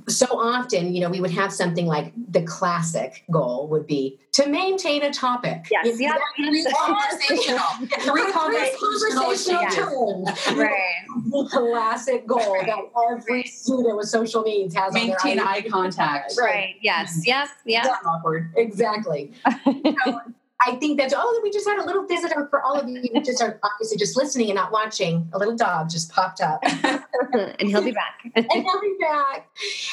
[0.08, 4.48] so often, you know, we would have something like the classic goal would be to
[4.48, 5.68] maintain a topic.
[5.70, 7.60] Yes, yeah, three conversational,
[8.00, 10.58] three conversational terms.
[10.58, 11.06] Right.
[11.30, 12.80] The classic goal that
[13.12, 14.94] every student with social needs has.
[14.94, 16.34] Maintain eye contact.
[16.38, 16.46] Right.
[16.46, 16.76] right.
[16.82, 17.12] Yes.
[17.12, 17.22] Mm-hmm.
[17.26, 17.50] Yes.
[17.66, 17.96] Yeah.
[18.06, 18.54] Awkward.
[18.56, 19.32] Exactly.
[20.06, 20.22] so,
[20.64, 23.22] I think that's oh, we just had a little visitor for all of you who
[23.22, 25.30] just are obviously just listening and not watching.
[25.34, 26.62] A little dog just popped up,
[27.34, 28.22] and he'll be back.
[28.36, 29.50] and he'll be back.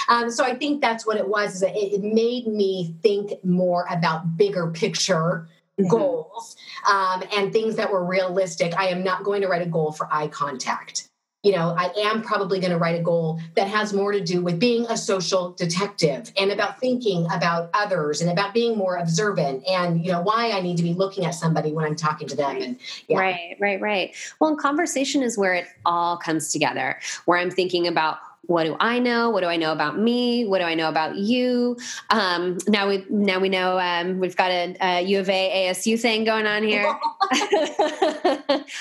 [0.09, 1.57] Um, so I think that's what it was.
[1.57, 5.89] Is it, it made me think more about bigger picture mm-hmm.
[5.89, 6.57] goals
[6.91, 8.75] um, and things that were realistic.
[8.77, 11.08] I am not going to write a goal for eye contact
[11.49, 14.43] you know, I am probably going to write a goal that has more to do
[14.43, 19.67] with being a social detective and about thinking about others and about being more observant
[19.67, 22.37] and, you know, why I need to be looking at somebody when I'm talking to
[22.37, 22.61] them.
[22.61, 23.19] And yeah.
[23.19, 24.15] right, right, right.
[24.41, 28.99] Well, conversation is where it all comes together, where I'm thinking about what do I
[28.99, 29.31] know?
[29.31, 30.47] What do I know about me?
[30.47, 31.77] What do I know about you?
[32.11, 36.01] Um, now we now we know um, we've got a, a, U of A ASU
[36.01, 36.99] thing going on here.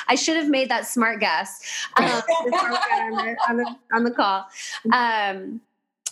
[0.08, 1.62] I should have made that smart guess
[1.98, 4.46] um, on, the, on, the, on, the, call.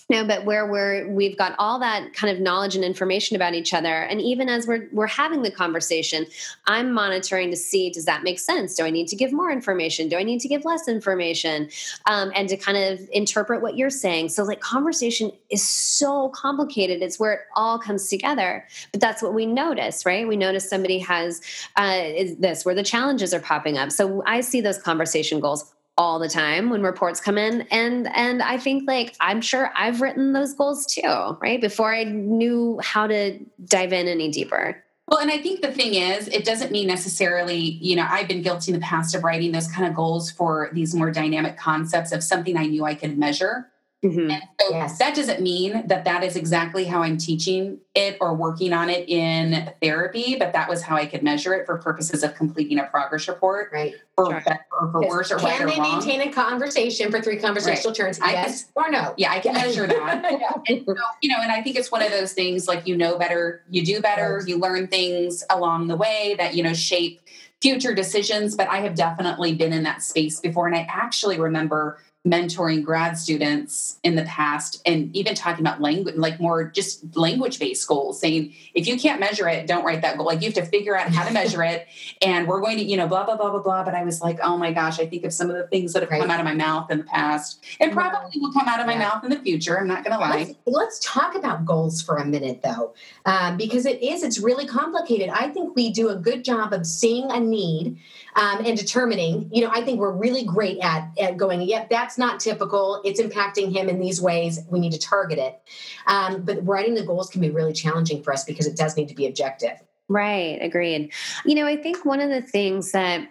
[0.07, 3.73] No, but where we're we've got all that kind of knowledge and information about each
[3.73, 6.27] other, and even as we're we're having the conversation,
[6.67, 8.75] I'm monitoring to see does that make sense?
[8.75, 10.07] Do I need to give more information?
[10.07, 11.69] Do I need to give less information?
[12.05, 14.29] Um, and to kind of interpret what you're saying.
[14.29, 17.01] So like conversation is so complicated.
[17.01, 18.67] It's where it all comes together.
[18.91, 20.27] But that's what we notice, right?
[20.27, 21.41] We notice somebody has
[21.77, 23.91] uh, is this where the challenges are popping up.
[23.91, 27.61] So I see those conversation goals all the time when reports come in.
[27.71, 31.61] And and i think like i'm sure i've written those goals too right?
[31.61, 34.83] Before i knew how to dive in any deeper.
[35.07, 38.41] Well and i think the thing is it doesn't mean necessarily you know i've been
[38.41, 42.11] guilty in the past of writing those kind of goals for these more dynamic concepts
[42.11, 43.69] of something i knew i could measure
[44.05, 44.29] Mm-hmm.
[44.29, 44.99] And so yes.
[44.99, 49.09] that doesn't mean that that is exactly how I'm teaching it or working on it
[49.09, 52.83] in therapy, but that was how I could measure it for purposes of completing a
[52.83, 53.71] progress report.
[53.73, 53.95] Right.
[54.15, 54.41] For sure.
[54.45, 57.97] better or for worse or Can they maintain a conversation for three conversational right.
[57.97, 58.19] turns?
[58.19, 59.13] Yes can, or no?
[59.17, 60.31] Yeah, I can measure that.
[60.39, 60.51] yeah.
[60.67, 63.17] and so, you know, and I think it's one of those things like you know
[63.17, 64.47] better, you do better, right.
[64.47, 67.21] you learn things along the way that, you know, shape
[67.61, 68.55] future decisions.
[68.55, 70.67] But I have definitely been in that space before.
[70.67, 76.15] And I actually remember mentoring grad students in the past and even talking about language
[76.15, 80.17] like more just language based goals saying if you can't measure it don't write that
[80.17, 80.25] goal.
[80.25, 81.87] Like you have to figure out how to measure it.
[82.21, 83.83] And we're going to you know blah blah blah blah blah.
[83.83, 86.01] But i was like oh my gosh i think of some of the things that
[86.01, 86.21] have right.
[86.21, 87.63] come out of my mouth in the past.
[87.79, 88.99] And probably will come out of my yeah.
[88.99, 90.55] mouth in the future i'm not gonna lie.
[90.65, 92.93] Let's, let's talk about goals for a minute though.
[93.25, 95.29] Um, because it is it's really complicated.
[95.29, 97.97] I think we do a good job of seeing a need
[98.35, 102.17] um, and determining you know i think we're really great at, at going yep that's
[102.17, 103.01] not typical.
[103.03, 104.59] It's impacting him in these ways.
[104.69, 105.61] We need to target it.
[106.07, 109.09] Um, but writing the goals can be really challenging for us because it does need
[109.09, 109.81] to be objective.
[110.07, 110.59] Right.
[110.61, 111.11] Agreed.
[111.45, 113.29] You know, I think one of the things that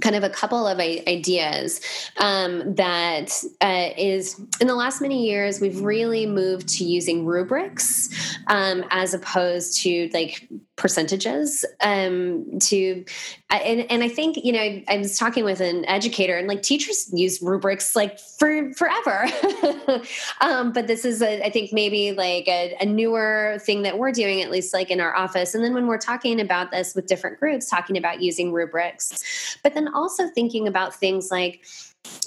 [0.00, 1.80] kind of a couple of ideas
[2.18, 8.36] um, that uh, is in the last many years we've really moved to using rubrics
[8.48, 13.04] um, as opposed to like percentages um, to
[13.50, 17.08] and, and i think you know i was talking with an educator and like teachers
[17.12, 19.26] use rubrics like for forever.
[20.40, 24.12] Um, but this is a, I think maybe like a, a newer thing that we're
[24.12, 25.54] doing at least like in our office.
[25.54, 29.74] And then when we're talking about this with different groups talking about using rubrics but
[29.74, 31.64] then also thinking about things like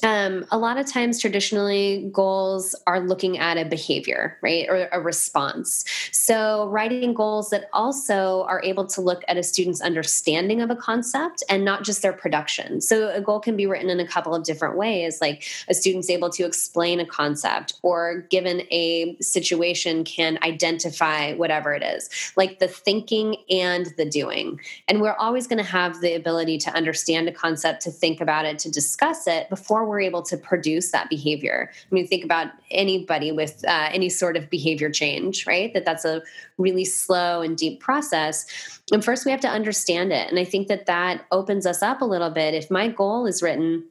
[0.04, 5.00] um, a lot of times traditionally goals are looking at a behavior right or a
[5.02, 5.86] response.
[6.12, 10.76] So writing goals that also are able to look at a student's understanding of a
[10.76, 12.82] concept and not just their production.
[12.82, 16.10] So a goal can be written in a couple of different ways like a student's
[16.10, 22.60] able to explain a concept or given a situation can identify whatever it is like
[22.60, 24.60] the thinking and the doing.
[24.88, 28.46] And we're always going to have the ability to understand a concept to think about
[28.46, 31.72] it to discuss it before we're able to produce that behavior.
[31.74, 35.74] I mean, think about anybody with uh, any sort of behavior change, right?
[35.74, 36.22] That that's a
[36.58, 38.46] really slow and deep process.
[38.92, 40.30] And first, we have to understand it.
[40.30, 42.54] And I think that that opens us up a little bit.
[42.54, 43.84] If my goal is written,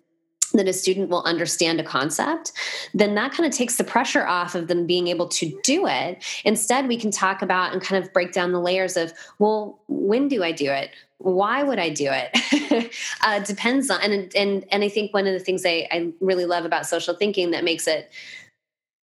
[0.53, 2.53] that a student will understand a concept,
[2.95, 6.25] then that kind of takes the pressure off of them being able to do it.
[6.45, 10.29] Instead, we can talk about and kind of break down the layers of, well, when
[10.29, 10.91] do I do it?
[11.19, 12.93] Why would I do it?
[13.23, 16.45] uh, depends on and and and I think one of the things I, I really
[16.45, 18.11] love about social thinking that makes it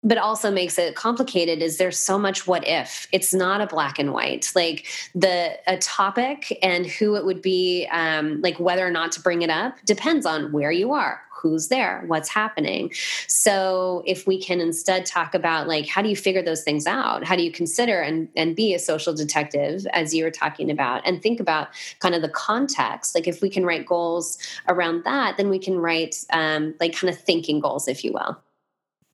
[0.03, 3.07] but also makes it complicated is there's so much what if.
[3.13, 4.51] It's not a black and white.
[4.55, 9.21] Like the a topic and who it would be um, like whether or not to
[9.21, 12.93] bring it up depends on where you are who's there what's happening.
[13.27, 17.25] So if we can instead talk about like how do you figure those things out?
[17.25, 21.03] How do you consider and and be a social detective as you were talking about
[21.07, 21.69] and think about
[22.01, 23.15] kind of the context?
[23.15, 24.39] Like if we can write goals
[24.69, 28.41] around that then we can write um, like kind of thinking goals if you will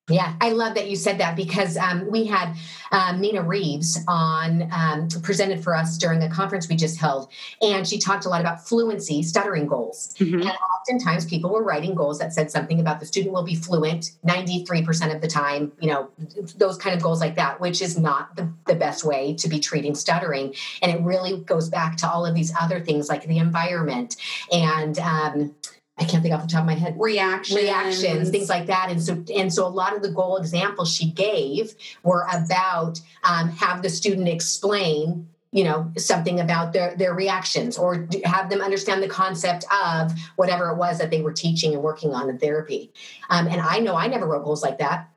[0.09, 2.55] yeah, I love that you said that because um, we had
[2.93, 7.29] um, Nina Reeves on um, presented for us during a conference we just held,
[7.61, 10.15] and she talked a lot about fluency, stuttering goals.
[10.19, 10.43] Mm-hmm.
[10.43, 14.13] And oftentimes people were writing goals that said something about the student will be fluent
[14.25, 16.09] 93% of the time, you know,
[16.57, 19.59] those kind of goals like that, which is not the, the best way to be
[19.59, 20.55] treating stuttering.
[20.83, 24.15] And it really goes back to all of these other things like the environment
[24.53, 25.55] and, um,
[25.99, 26.95] I can't think off the top of my head.
[26.99, 27.59] Reactions.
[27.59, 28.91] Reactions, things like that.
[28.91, 33.49] And so, and so a lot of the goal examples she gave were about um,
[33.51, 39.03] have the student explain you know something about their their reactions or have them understand
[39.03, 42.93] the concept of whatever it was that they were teaching and working on in therapy
[43.31, 45.09] um, and i know i never wrote goals like that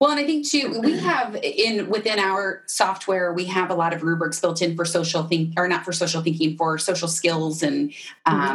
[0.00, 3.94] well, and I think too, we have in within our software, we have a lot
[3.94, 7.62] of rubrics built in for social think or not for social thinking, for social skills
[7.62, 8.54] and mm-hmm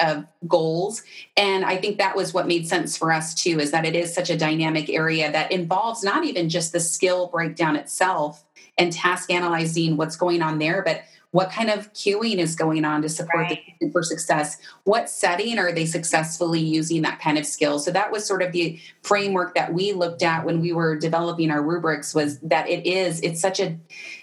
[0.00, 1.02] of goals.
[1.36, 4.14] And i think that was what made sense for us too is that it is
[4.14, 8.44] such a dynamic area that involves not even just the skill breakdown itself
[8.78, 11.02] and task analyzing what's going on there but
[11.32, 13.58] what kind of cueing is going on to support right.
[13.80, 14.58] the for success?
[14.84, 17.78] What setting are they successfully using that kind of skill?
[17.78, 21.50] So that was sort of the framework that we looked at when we were developing
[21.50, 23.78] our rubrics was that it is it's such a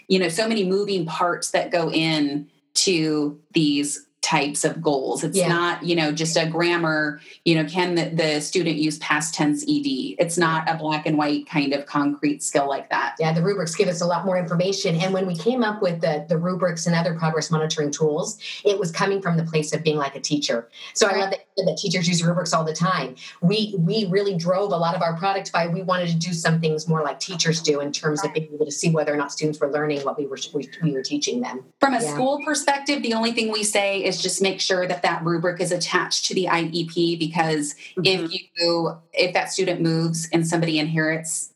[0.06, 5.24] you know so many moving parts that go in to these types of goals.
[5.24, 5.48] It's yeah.
[5.48, 9.62] not, you know, just a grammar, you know, can the, the, student use past tense
[9.62, 10.16] ED?
[10.18, 13.16] It's not a black and white kind of concrete skill like that.
[13.18, 14.96] Yeah, the rubrics give us a lot more information.
[14.96, 18.78] And when we came up with the, the rubrics and other progress monitoring tools, it
[18.78, 20.68] was coming from the place of being like a teacher.
[20.94, 21.16] So right.
[21.16, 23.16] I love that, that teachers use rubrics all the time.
[23.40, 26.60] We we really drove a lot of our product by we wanted to do some
[26.60, 29.32] things more like teachers do in terms of being able to see whether or not
[29.32, 31.64] students were learning what we were we, we were teaching them.
[31.80, 32.12] From a yeah.
[32.12, 35.72] school perspective, the only thing we say is just make sure that that rubric is
[35.72, 38.02] attached to the IEP because mm-hmm.
[38.04, 41.52] if you if that student moves and somebody inherits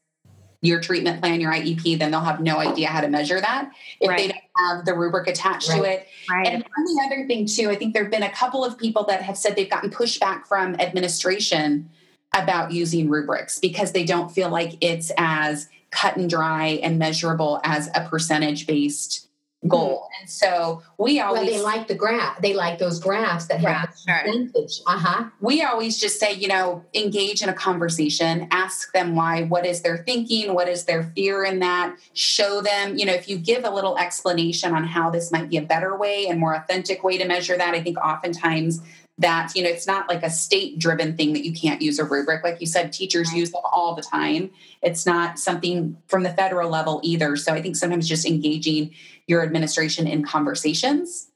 [0.65, 4.09] your treatment plan, your IEP, then they'll have no idea how to measure that if
[4.09, 4.19] right.
[4.19, 5.77] they don't have the rubric attached right.
[5.77, 6.09] to it.
[6.31, 6.47] Right.
[6.47, 9.21] And the other thing too, I think there have been a couple of people that
[9.21, 11.91] have said they've gotten pushback from administration
[12.35, 17.61] about using rubrics because they don't feel like it's as cut and dry and measurable
[17.63, 19.24] as a percentage based
[19.69, 19.97] goal.
[19.97, 20.21] Mm-hmm.
[20.21, 22.41] And so we always well, they like the graph.
[22.41, 24.81] They like those graphs that have percentage.
[24.87, 25.25] Uh-huh.
[25.41, 29.83] We always just say, you know, engage in a conversation, ask them why, what is
[29.83, 33.65] their thinking, what is their fear in that, show them, you know, if you give
[33.65, 37.19] a little explanation on how this might be a better way and more authentic way
[37.19, 38.81] to measure that, I think oftentimes
[39.19, 42.05] that you know it's not like a state driven thing that you can't use a
[42.05, 42.43] rubric.
[42.43, 44.51] Like you said teachers use them all the time.
[44.83, 47.37] It's not something from the federal level either.
[47.37, 48.93] So i think sometimes just engaging
[49.27, 51.29] your administration in conversations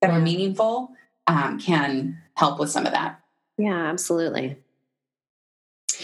[0.00, 0.92] that are meaningful
[1.26, 3.20] um, can help with some of that.
[3.58, 4.56] Yeah absolutely.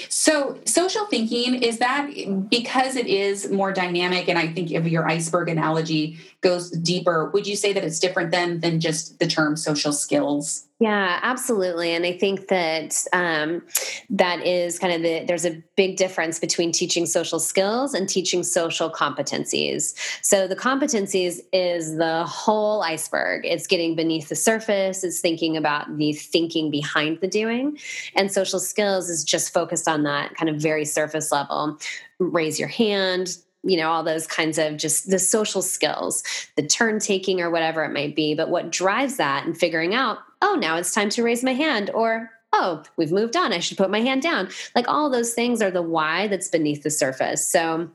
[0.09, 2.11] So, social thinking is that
[2.49, 7.47] because it is more dynamic, and I think if your iceberg analogy goes deeper, would
[7.47, 10.68] you say that it's different than than just the term social skills?
[10.81, 11.91] Yeah, absolutely.
[11.95, 13.61] And I think that um,
[14.09, 18.43] that is kind of the, there's a big difference between teaching social skills and teaching
[18.43, 19.95] social competencies.
[20.24, 23.45] So the competencies is the whole iceberg.
[23.45, 27.78] It's getting beneath the surface, it's thinking about the thinking behind the doing.
[28.16, 31.78] And social skills is just focused on that kind of very surface level.
[32.18, 36.22] Raise your hand, you know all those kinds of just the social skills
[36.57, 40.16] the turn taking or whatever it might be but what drives that and figuring out
[40.43, 43.78] oh now it's time to raise my hand or oh we've moved on i should
[43.78, 44.49] put my hand down.
[44.74, 47.47] Like all those things are the why that's beneath the surface.
[47.47, 47.91] So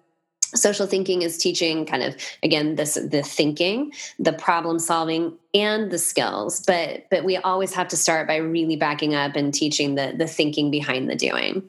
[0.54, 5.98] social thinking is teaching kind of again this the thinking the problem solving and the
[5.98, 6.64] skills.
[6.66, 10.28] But but we always have to start by really backing up and teaching the the
[10.28, 11.64] thinking behind the doing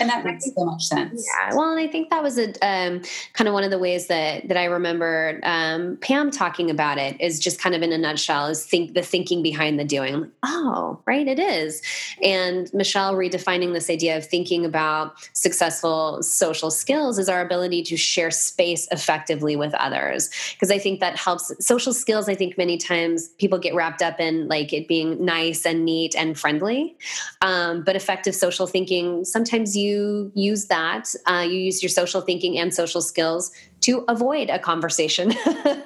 [0.00, 1.26] and that makes so much sense.
[1.26, 1.54] Yeah.
[1.54, 3.02] Well, and I think that was a um,
[3.34, 7.20] kind of one of the ways that that I remember um, Pam talking about it
[7.20, 10.20] is just kind of in a nutshell is think the thinking behind the doing.
[10.20, 11.82] Like, oh, right, it is.
[12.22, 17.96] And Michelle redefining this idea of thinking about successful social skills is our ability to
[17.96, 20.30] share space effectively with others.
[20.54, 21.52] Because I think that helps.
[21.64, 25.66] Social skills, I think many times people get wrapped up in like it being nice
[25.66, 26.96] and neat and friendly,
[27.42, 32.20] um, but effective social thinking sometimes you you use that, uh, you use your social
[32.20, 33.50] thinking and social skills
[33.82, 35.32] to avoid a conversation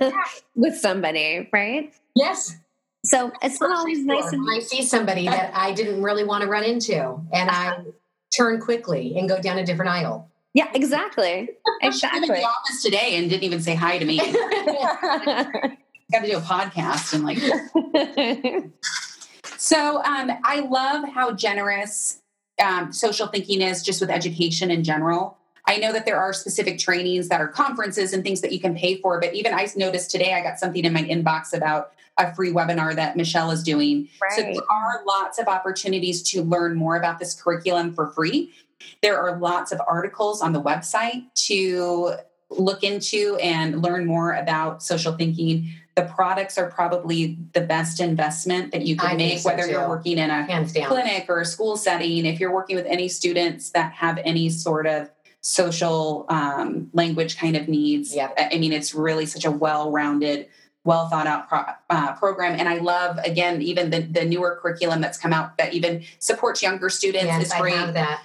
[0.54, 1.92] with somebody, right?
[2.14, 2.56] Yes.
[3.04, 4.32] So it's not always nice.
[4.32, 7.78] And- I see somebody that I didn't really want to run into, and I
[8.36, 10.28] turn quickly and go down a different aisle.
[10.54, 11.50] Yeah, exactly.
[11.82, 12.22] Exactly.
[12.22, 14.16] in the office today and didn't even say hi to me.
[16.12, 17.38] Got to do a podcast and like.
[19.58, 22.22] so um, I love how generous
[22.62, 25.38] um, social thinking is just with education in general.
[25.66, 28.76] I know that there are specific trainings that are conferences and things that you can
[28.76, 32.34] pay for, but even I noticed today I got something in my inbox about a
[32.34, 34.08] free webinar that Michelle is doing.
[34.22, 34.32] Right.
[34.32, 38.52] So there are lots of opportunities to learn more about this curriculum for free.
[39.02, 42.14] There are lots of articles on the website to
[42.48, 48.70] look into and learn more about social thinking the products are probably the best investment
[48.72, 49.70] that you can I make, so whether too.
[49.70, 50.46] you're working in a
[50.86, 52.26] clinic or a school setting.
[52.26, 57.56] If you're working with any students that have any sort of social um, language kind
[57.56, 58.34] of needs, yep.
[58.36, 60.48] I mean, it's really such a well rounded
[60.86, 62.58] well thought out pro, uh, program.
[62.58, 66.62] And I love, again, even the, the newer curriculum that's come out that even supports
[66.62, 67.74] younger students yes, is great.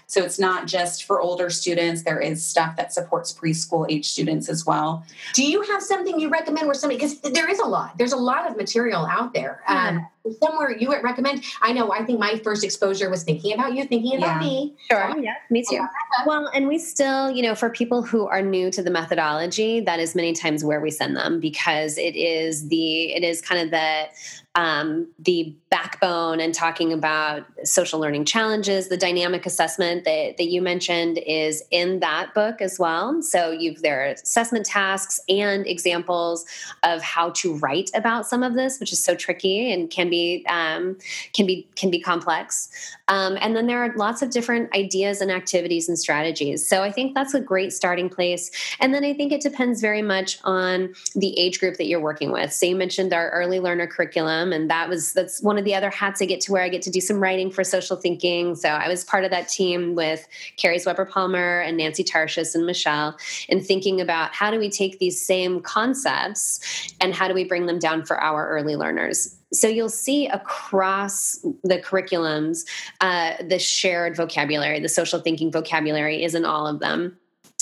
[0.07, 2.03] So it's not just for older students.
[2.03, 5.03] There is stuff that supports preschool age students as well.
[5.34, 8.18] Do you have something you recommend where somebody, because there is a lot, there's a
[8.18, 9.62] lot of material out there.
[9.68, 9.88] Yeah.
[9.89, 10.07] Um,
[10.41, 11.43] somewhere you would recommend?
[11.61, 14.47] I know, I think my first exposure was thinking about you, thinking about yeah.
[14.47, 14.76] me.
[14.89, 15.19] Sure.
[15.19, 15.86] Yeah, me too.
[16.26, 19.99] Well, and we still, you know, for people who are new to the methodology, that
[19.99, 23.72] is many times where we send them because it is the, it is kind of
[23.72, 24.09] the,
[24.55, 28.89] um, the backbone and talking about social learning challenges.
[28.89, 33.22] The dynamic assessment that, that you mentioned is in that book as well.
[33.22, 36.45] So you've there are assessment tasks and examples
[36.84, 40.45] of how to write about some of this, which is so tricky and can be
[40.49, 40.97] um,
[41.34, 42.69] can be can be complex.
[43.12, 46.68] Um, and then there are lots of different ideas and activities and strategies.
[46.68, 48.49] So I think that's a great starting place.
[48.80, 52.32] And then I think it depends very much on the age group that you're working
[52.32, 52.51] with.
[52.51, 55.89] So you mentioned our early learner curriculum and that was that's one of the other
[55.89, 58.70] hats i get to wear i get to do some writing for social thinking so
[58.70, 63.18] i was part of that team with Kari Zweber Palmer and nancy tarshis and michelle
[63.49, 67.66] in thinking about how do we take these same concepts and how do we bring
[67.66, 72.66] them down for our early learners so you'll see across the curriculums
[73.02, 77.18] uh, the shared vocabulary the social thinking vocabulary is in all of them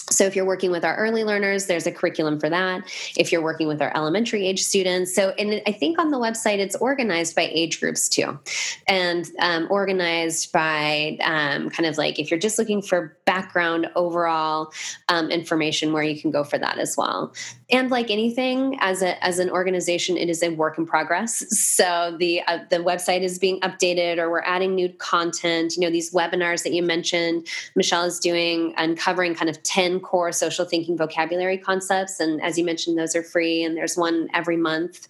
[0.09, 2.83] so, if you're working with our early learners, there's a curriculum for that.
[3.17, 6.59] If you're working with our elementary age students, so and I think on the website
[6.59, 8.39] it's organized by age groups too,
[8.87, 14.71] and um, organized by um, kind of like if you're just looking for background overall
[15.07, 17.33] um, information, where you can go for that as well.
[17.71, 21.45] And like anything, as a as an organization, it is a work in progress.
[21.59, 25.75] So the uh, the website is being updated, or we're adding new content.
[25.75, 30.31] You know, these webinars that you mentioned, Michelle is doing, uncovering kind of ten core
[30.31, 32.19] social thinking vocabulary concepts.
[32.19, 35.07] And as you mentioned, those are free, and there's one every month.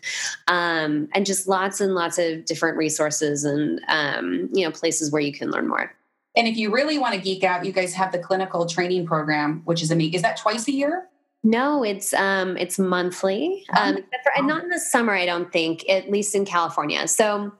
[0.48, 5.22] Um, and just lots and lots of different resources and um, you know places where
[5.22, 5.94] you can learn more.
[6.36, 9.62] And if you really want to geek out, you guys have the clinical training program,
[9.66, 10.14] which is amazing.
[10.14, 11.08] Is that twice a year?
[11.44, 15.14] No, it's um, it's monthly, um, for, and not in the summer.
[15.14, 17.08] I don't think, at least in California.
[17.08, 17.54] So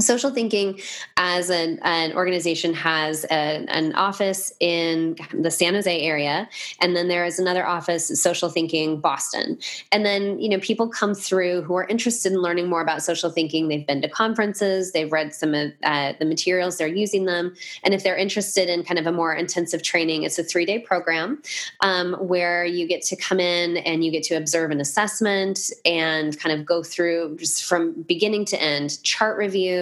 [0.00, 0.80] social thinking
[1.16, 6.48] as an, an organization has a, an office in the san jose area
[6.80, 9.58] and then there is another office social thinking boston.
[9.90, 13.30] And then you know people come through who are interested in learning more about social
[13.30, 13.68] thinking.
[13.68, 17.54] They've been to conferences they've read some of uh, the materials they're using them.
[17.84, 20.78] And if they're interested in kind of a more intensive training it's a three day
[20.78, 21.42] program
[21.80, 26.38] um, where you get to come in and you get to observe an assessment and
[26.38, 29.81] kind of go through just from beginning to end chart review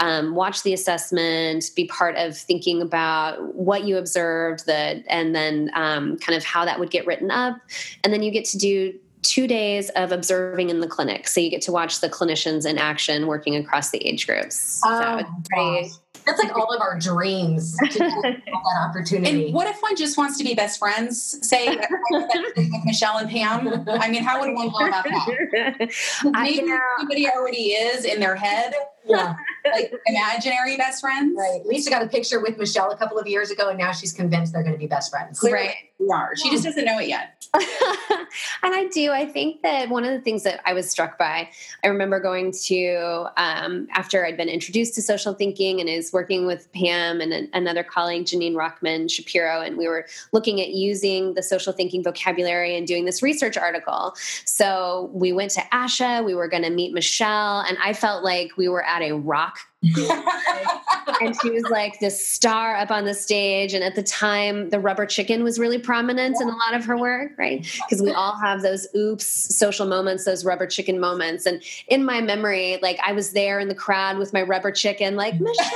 [0.00, 5.70] um, watch the assessment, be part of thinking about what you observed, the, and then
[5.74, 7.58] um, kind of how that would get written up.
[8.04, 11.28] And then you get to do two days of observing in the clinic.
[11.28, 14.80] So you get to watch the clinicians in action working across the age groups.
[14.84, 15.90] Oh, so it's pretty,
[16.26, 18.42] that's like all of our dreams to that
[18.88, 19.46] opportunity.
[19.46, 21.38] And what if one just wants to be best friends?
[21.46, 21.76] Say
[22.10, 22.30] with
[22.86, 23.84] Michelle and Pam.
[23.88, 25.76] I mean, how would one go about that?
[26.24, 28.72] Maybe somebody already is in their head.
[29.04, 29.36] Yeah.
[29.72, 31.34] Like imaginary best friends.
[31.36, 31.64] Right.
[31.64, 34.52] Lisa got a picture with Michelle a couple of years ago, and now she's convinced
[34.52, 35.40] they're going to be best friends.
[35.40, 35.76] Clearly right.
[35.98, 36.36] We are.
[36.36, 37.36] She just doesn't know it yet.
[37.54, 39.12] and I do.
[39.12, 41.48] I think that one of the things that I was struck by,
[41.82, 46.46] I remember going to um, after I'd been introduced to social thinking and is working
[46.46, 51.32] with Pam and an, another colleague, Janine Rachman Shapiro, and we were looking at using
[51.32, 54.14] the social thinking vocabulary and doing this research article.
[54.44, 58.56] So we went to ASHA, we were going to meet Michelle, and I felt like
[58.58, 59.55] we were at a rock
[61.20, 63.74] and she was like this star up on the stage.
[63.74, 66.96] And at the time, the rubber chicken was really prominent in a lot of her
[66.96, 67.62] work, right?
[67.88, 69.26] Because we all have those oops
[69.56, 71.46] social moments, those rubber chicken moments.
[71.46, 75.16] And in my memory, like I was there in the crowd with my rubber chicken,
[75.16, 75.70] like, Michelle.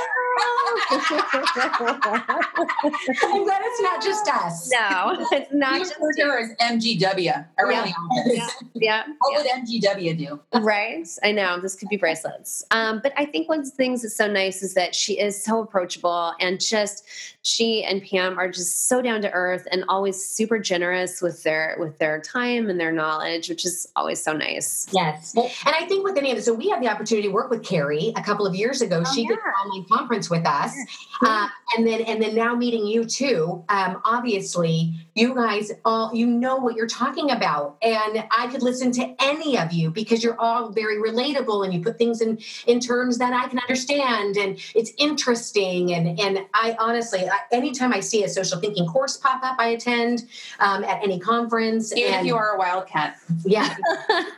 [3.23, 4.71] I'm glad it's not just us.
[4.71, 7.91] No, it's not you just her as MGW around yeah.
[7.91, 8.63] the office.
[8.73, 9.05] Yeah.
[9.05, 9.13] yeah.
[9.19, 9.55] What yeah.
[9.55, 10.39] would MGW do?
[10.59, 11.07] Right.
[11.23, 11.59] I know.
[11.59, 12.63] This could be bracelets.
[12.71, 15.43] Um, but I think one of the things that's so nice is that she is
[15.43, 17.05] so approachable and just
[17.43, 21.75] she and Pam are just so down to earth and always super generous with their
[21.79, 24.87] with their time and their knowledge, which is always so nice.
[24.91, 25.33] Yes.
[25.35, 27.63] And I think with any of this, so we had the opportunity to work with
[27.63, 29.01] Kari a couple of years ago.
[29.05, 30.75] Oh, she did an online conference with us.
[31.25, 33.63] Uh, and then and then now meeting you too.
[33.69, 37.77] Um, obviously, you guys all you know what you're talking about.
[37.81, 41.81] And I could listen to any of you because you're all very relatable and you
[41.81, 45.93] put things in in terms that I can understand and it's interesting.
[45.93, 50.27] And and I honestly anytime I see a social thinking course pop up, I attend
[50.59, 51.95] um, at any conference.
[51.95, 53.17] Even and, if you are a wildcat.
[53.45, 53.75] Yeah.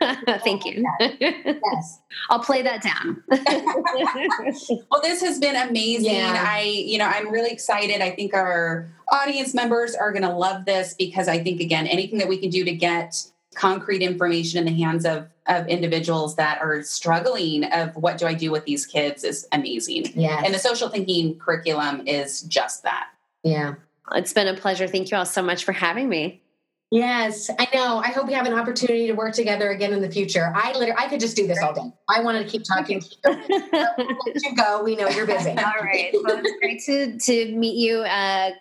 [0.44, 0.84] Thank you.
[1.00, 2.00] yes.
[2.30, 3.22] I'll play that down.
[4.90, 6.14] well, this has been amazing.
[6.14, 6.44] Yeah.
[6.46, 8.00] I, you know, I'm really excited.
[8.00, 12.18] I think our audience members are going to love this because I think, again, anything
[12.18, 16.60] that we can do to get concrete information in the hands of of individuals that
[16.62, 20.06] are struggling of what do I do with these kids is amazing.
[20.14, 20.40] Yeah.
[20.42, 23.08] And the social thinking curriculum is just that.
[23.42, 23.74] Yeah.
[24.12, 24.86] It's been a pleasure.
[24.86, 26.40] Thank you all so much for having me.
[26.90, 27.98] Yes, I know.
[27.98, 30.52] I hope we have an opportunity to work together again in the future.
[30.54, 31.92] I literally, I could just do this all day.
[32.08, 33.02] I wanted to keep talking.
[33.24, 34.82] let you go.
[34.84, 35.50] We know you're busy.
[35.50, 36.10] all right.
[36.12, 37.98] Well, it's great to to meet you.
[37.98, 38.52] Uh,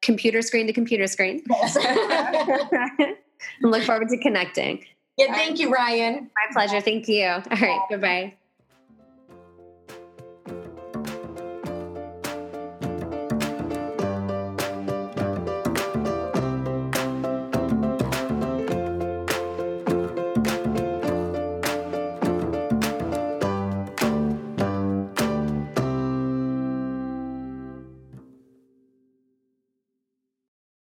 [0.00, 1.42] computer screen to computer screen.
[1.48, 1.76] Yes.
[3.62, 4.84] look forward to connecting.
[5.16, 6.30] Yeah, thank you, Ryan.
[6.34, 6.80] My pleasure.
[6.80, 7.26] Thank you.
[7.26, 7.80] All right.
[7.90, 8.34] Bye bye.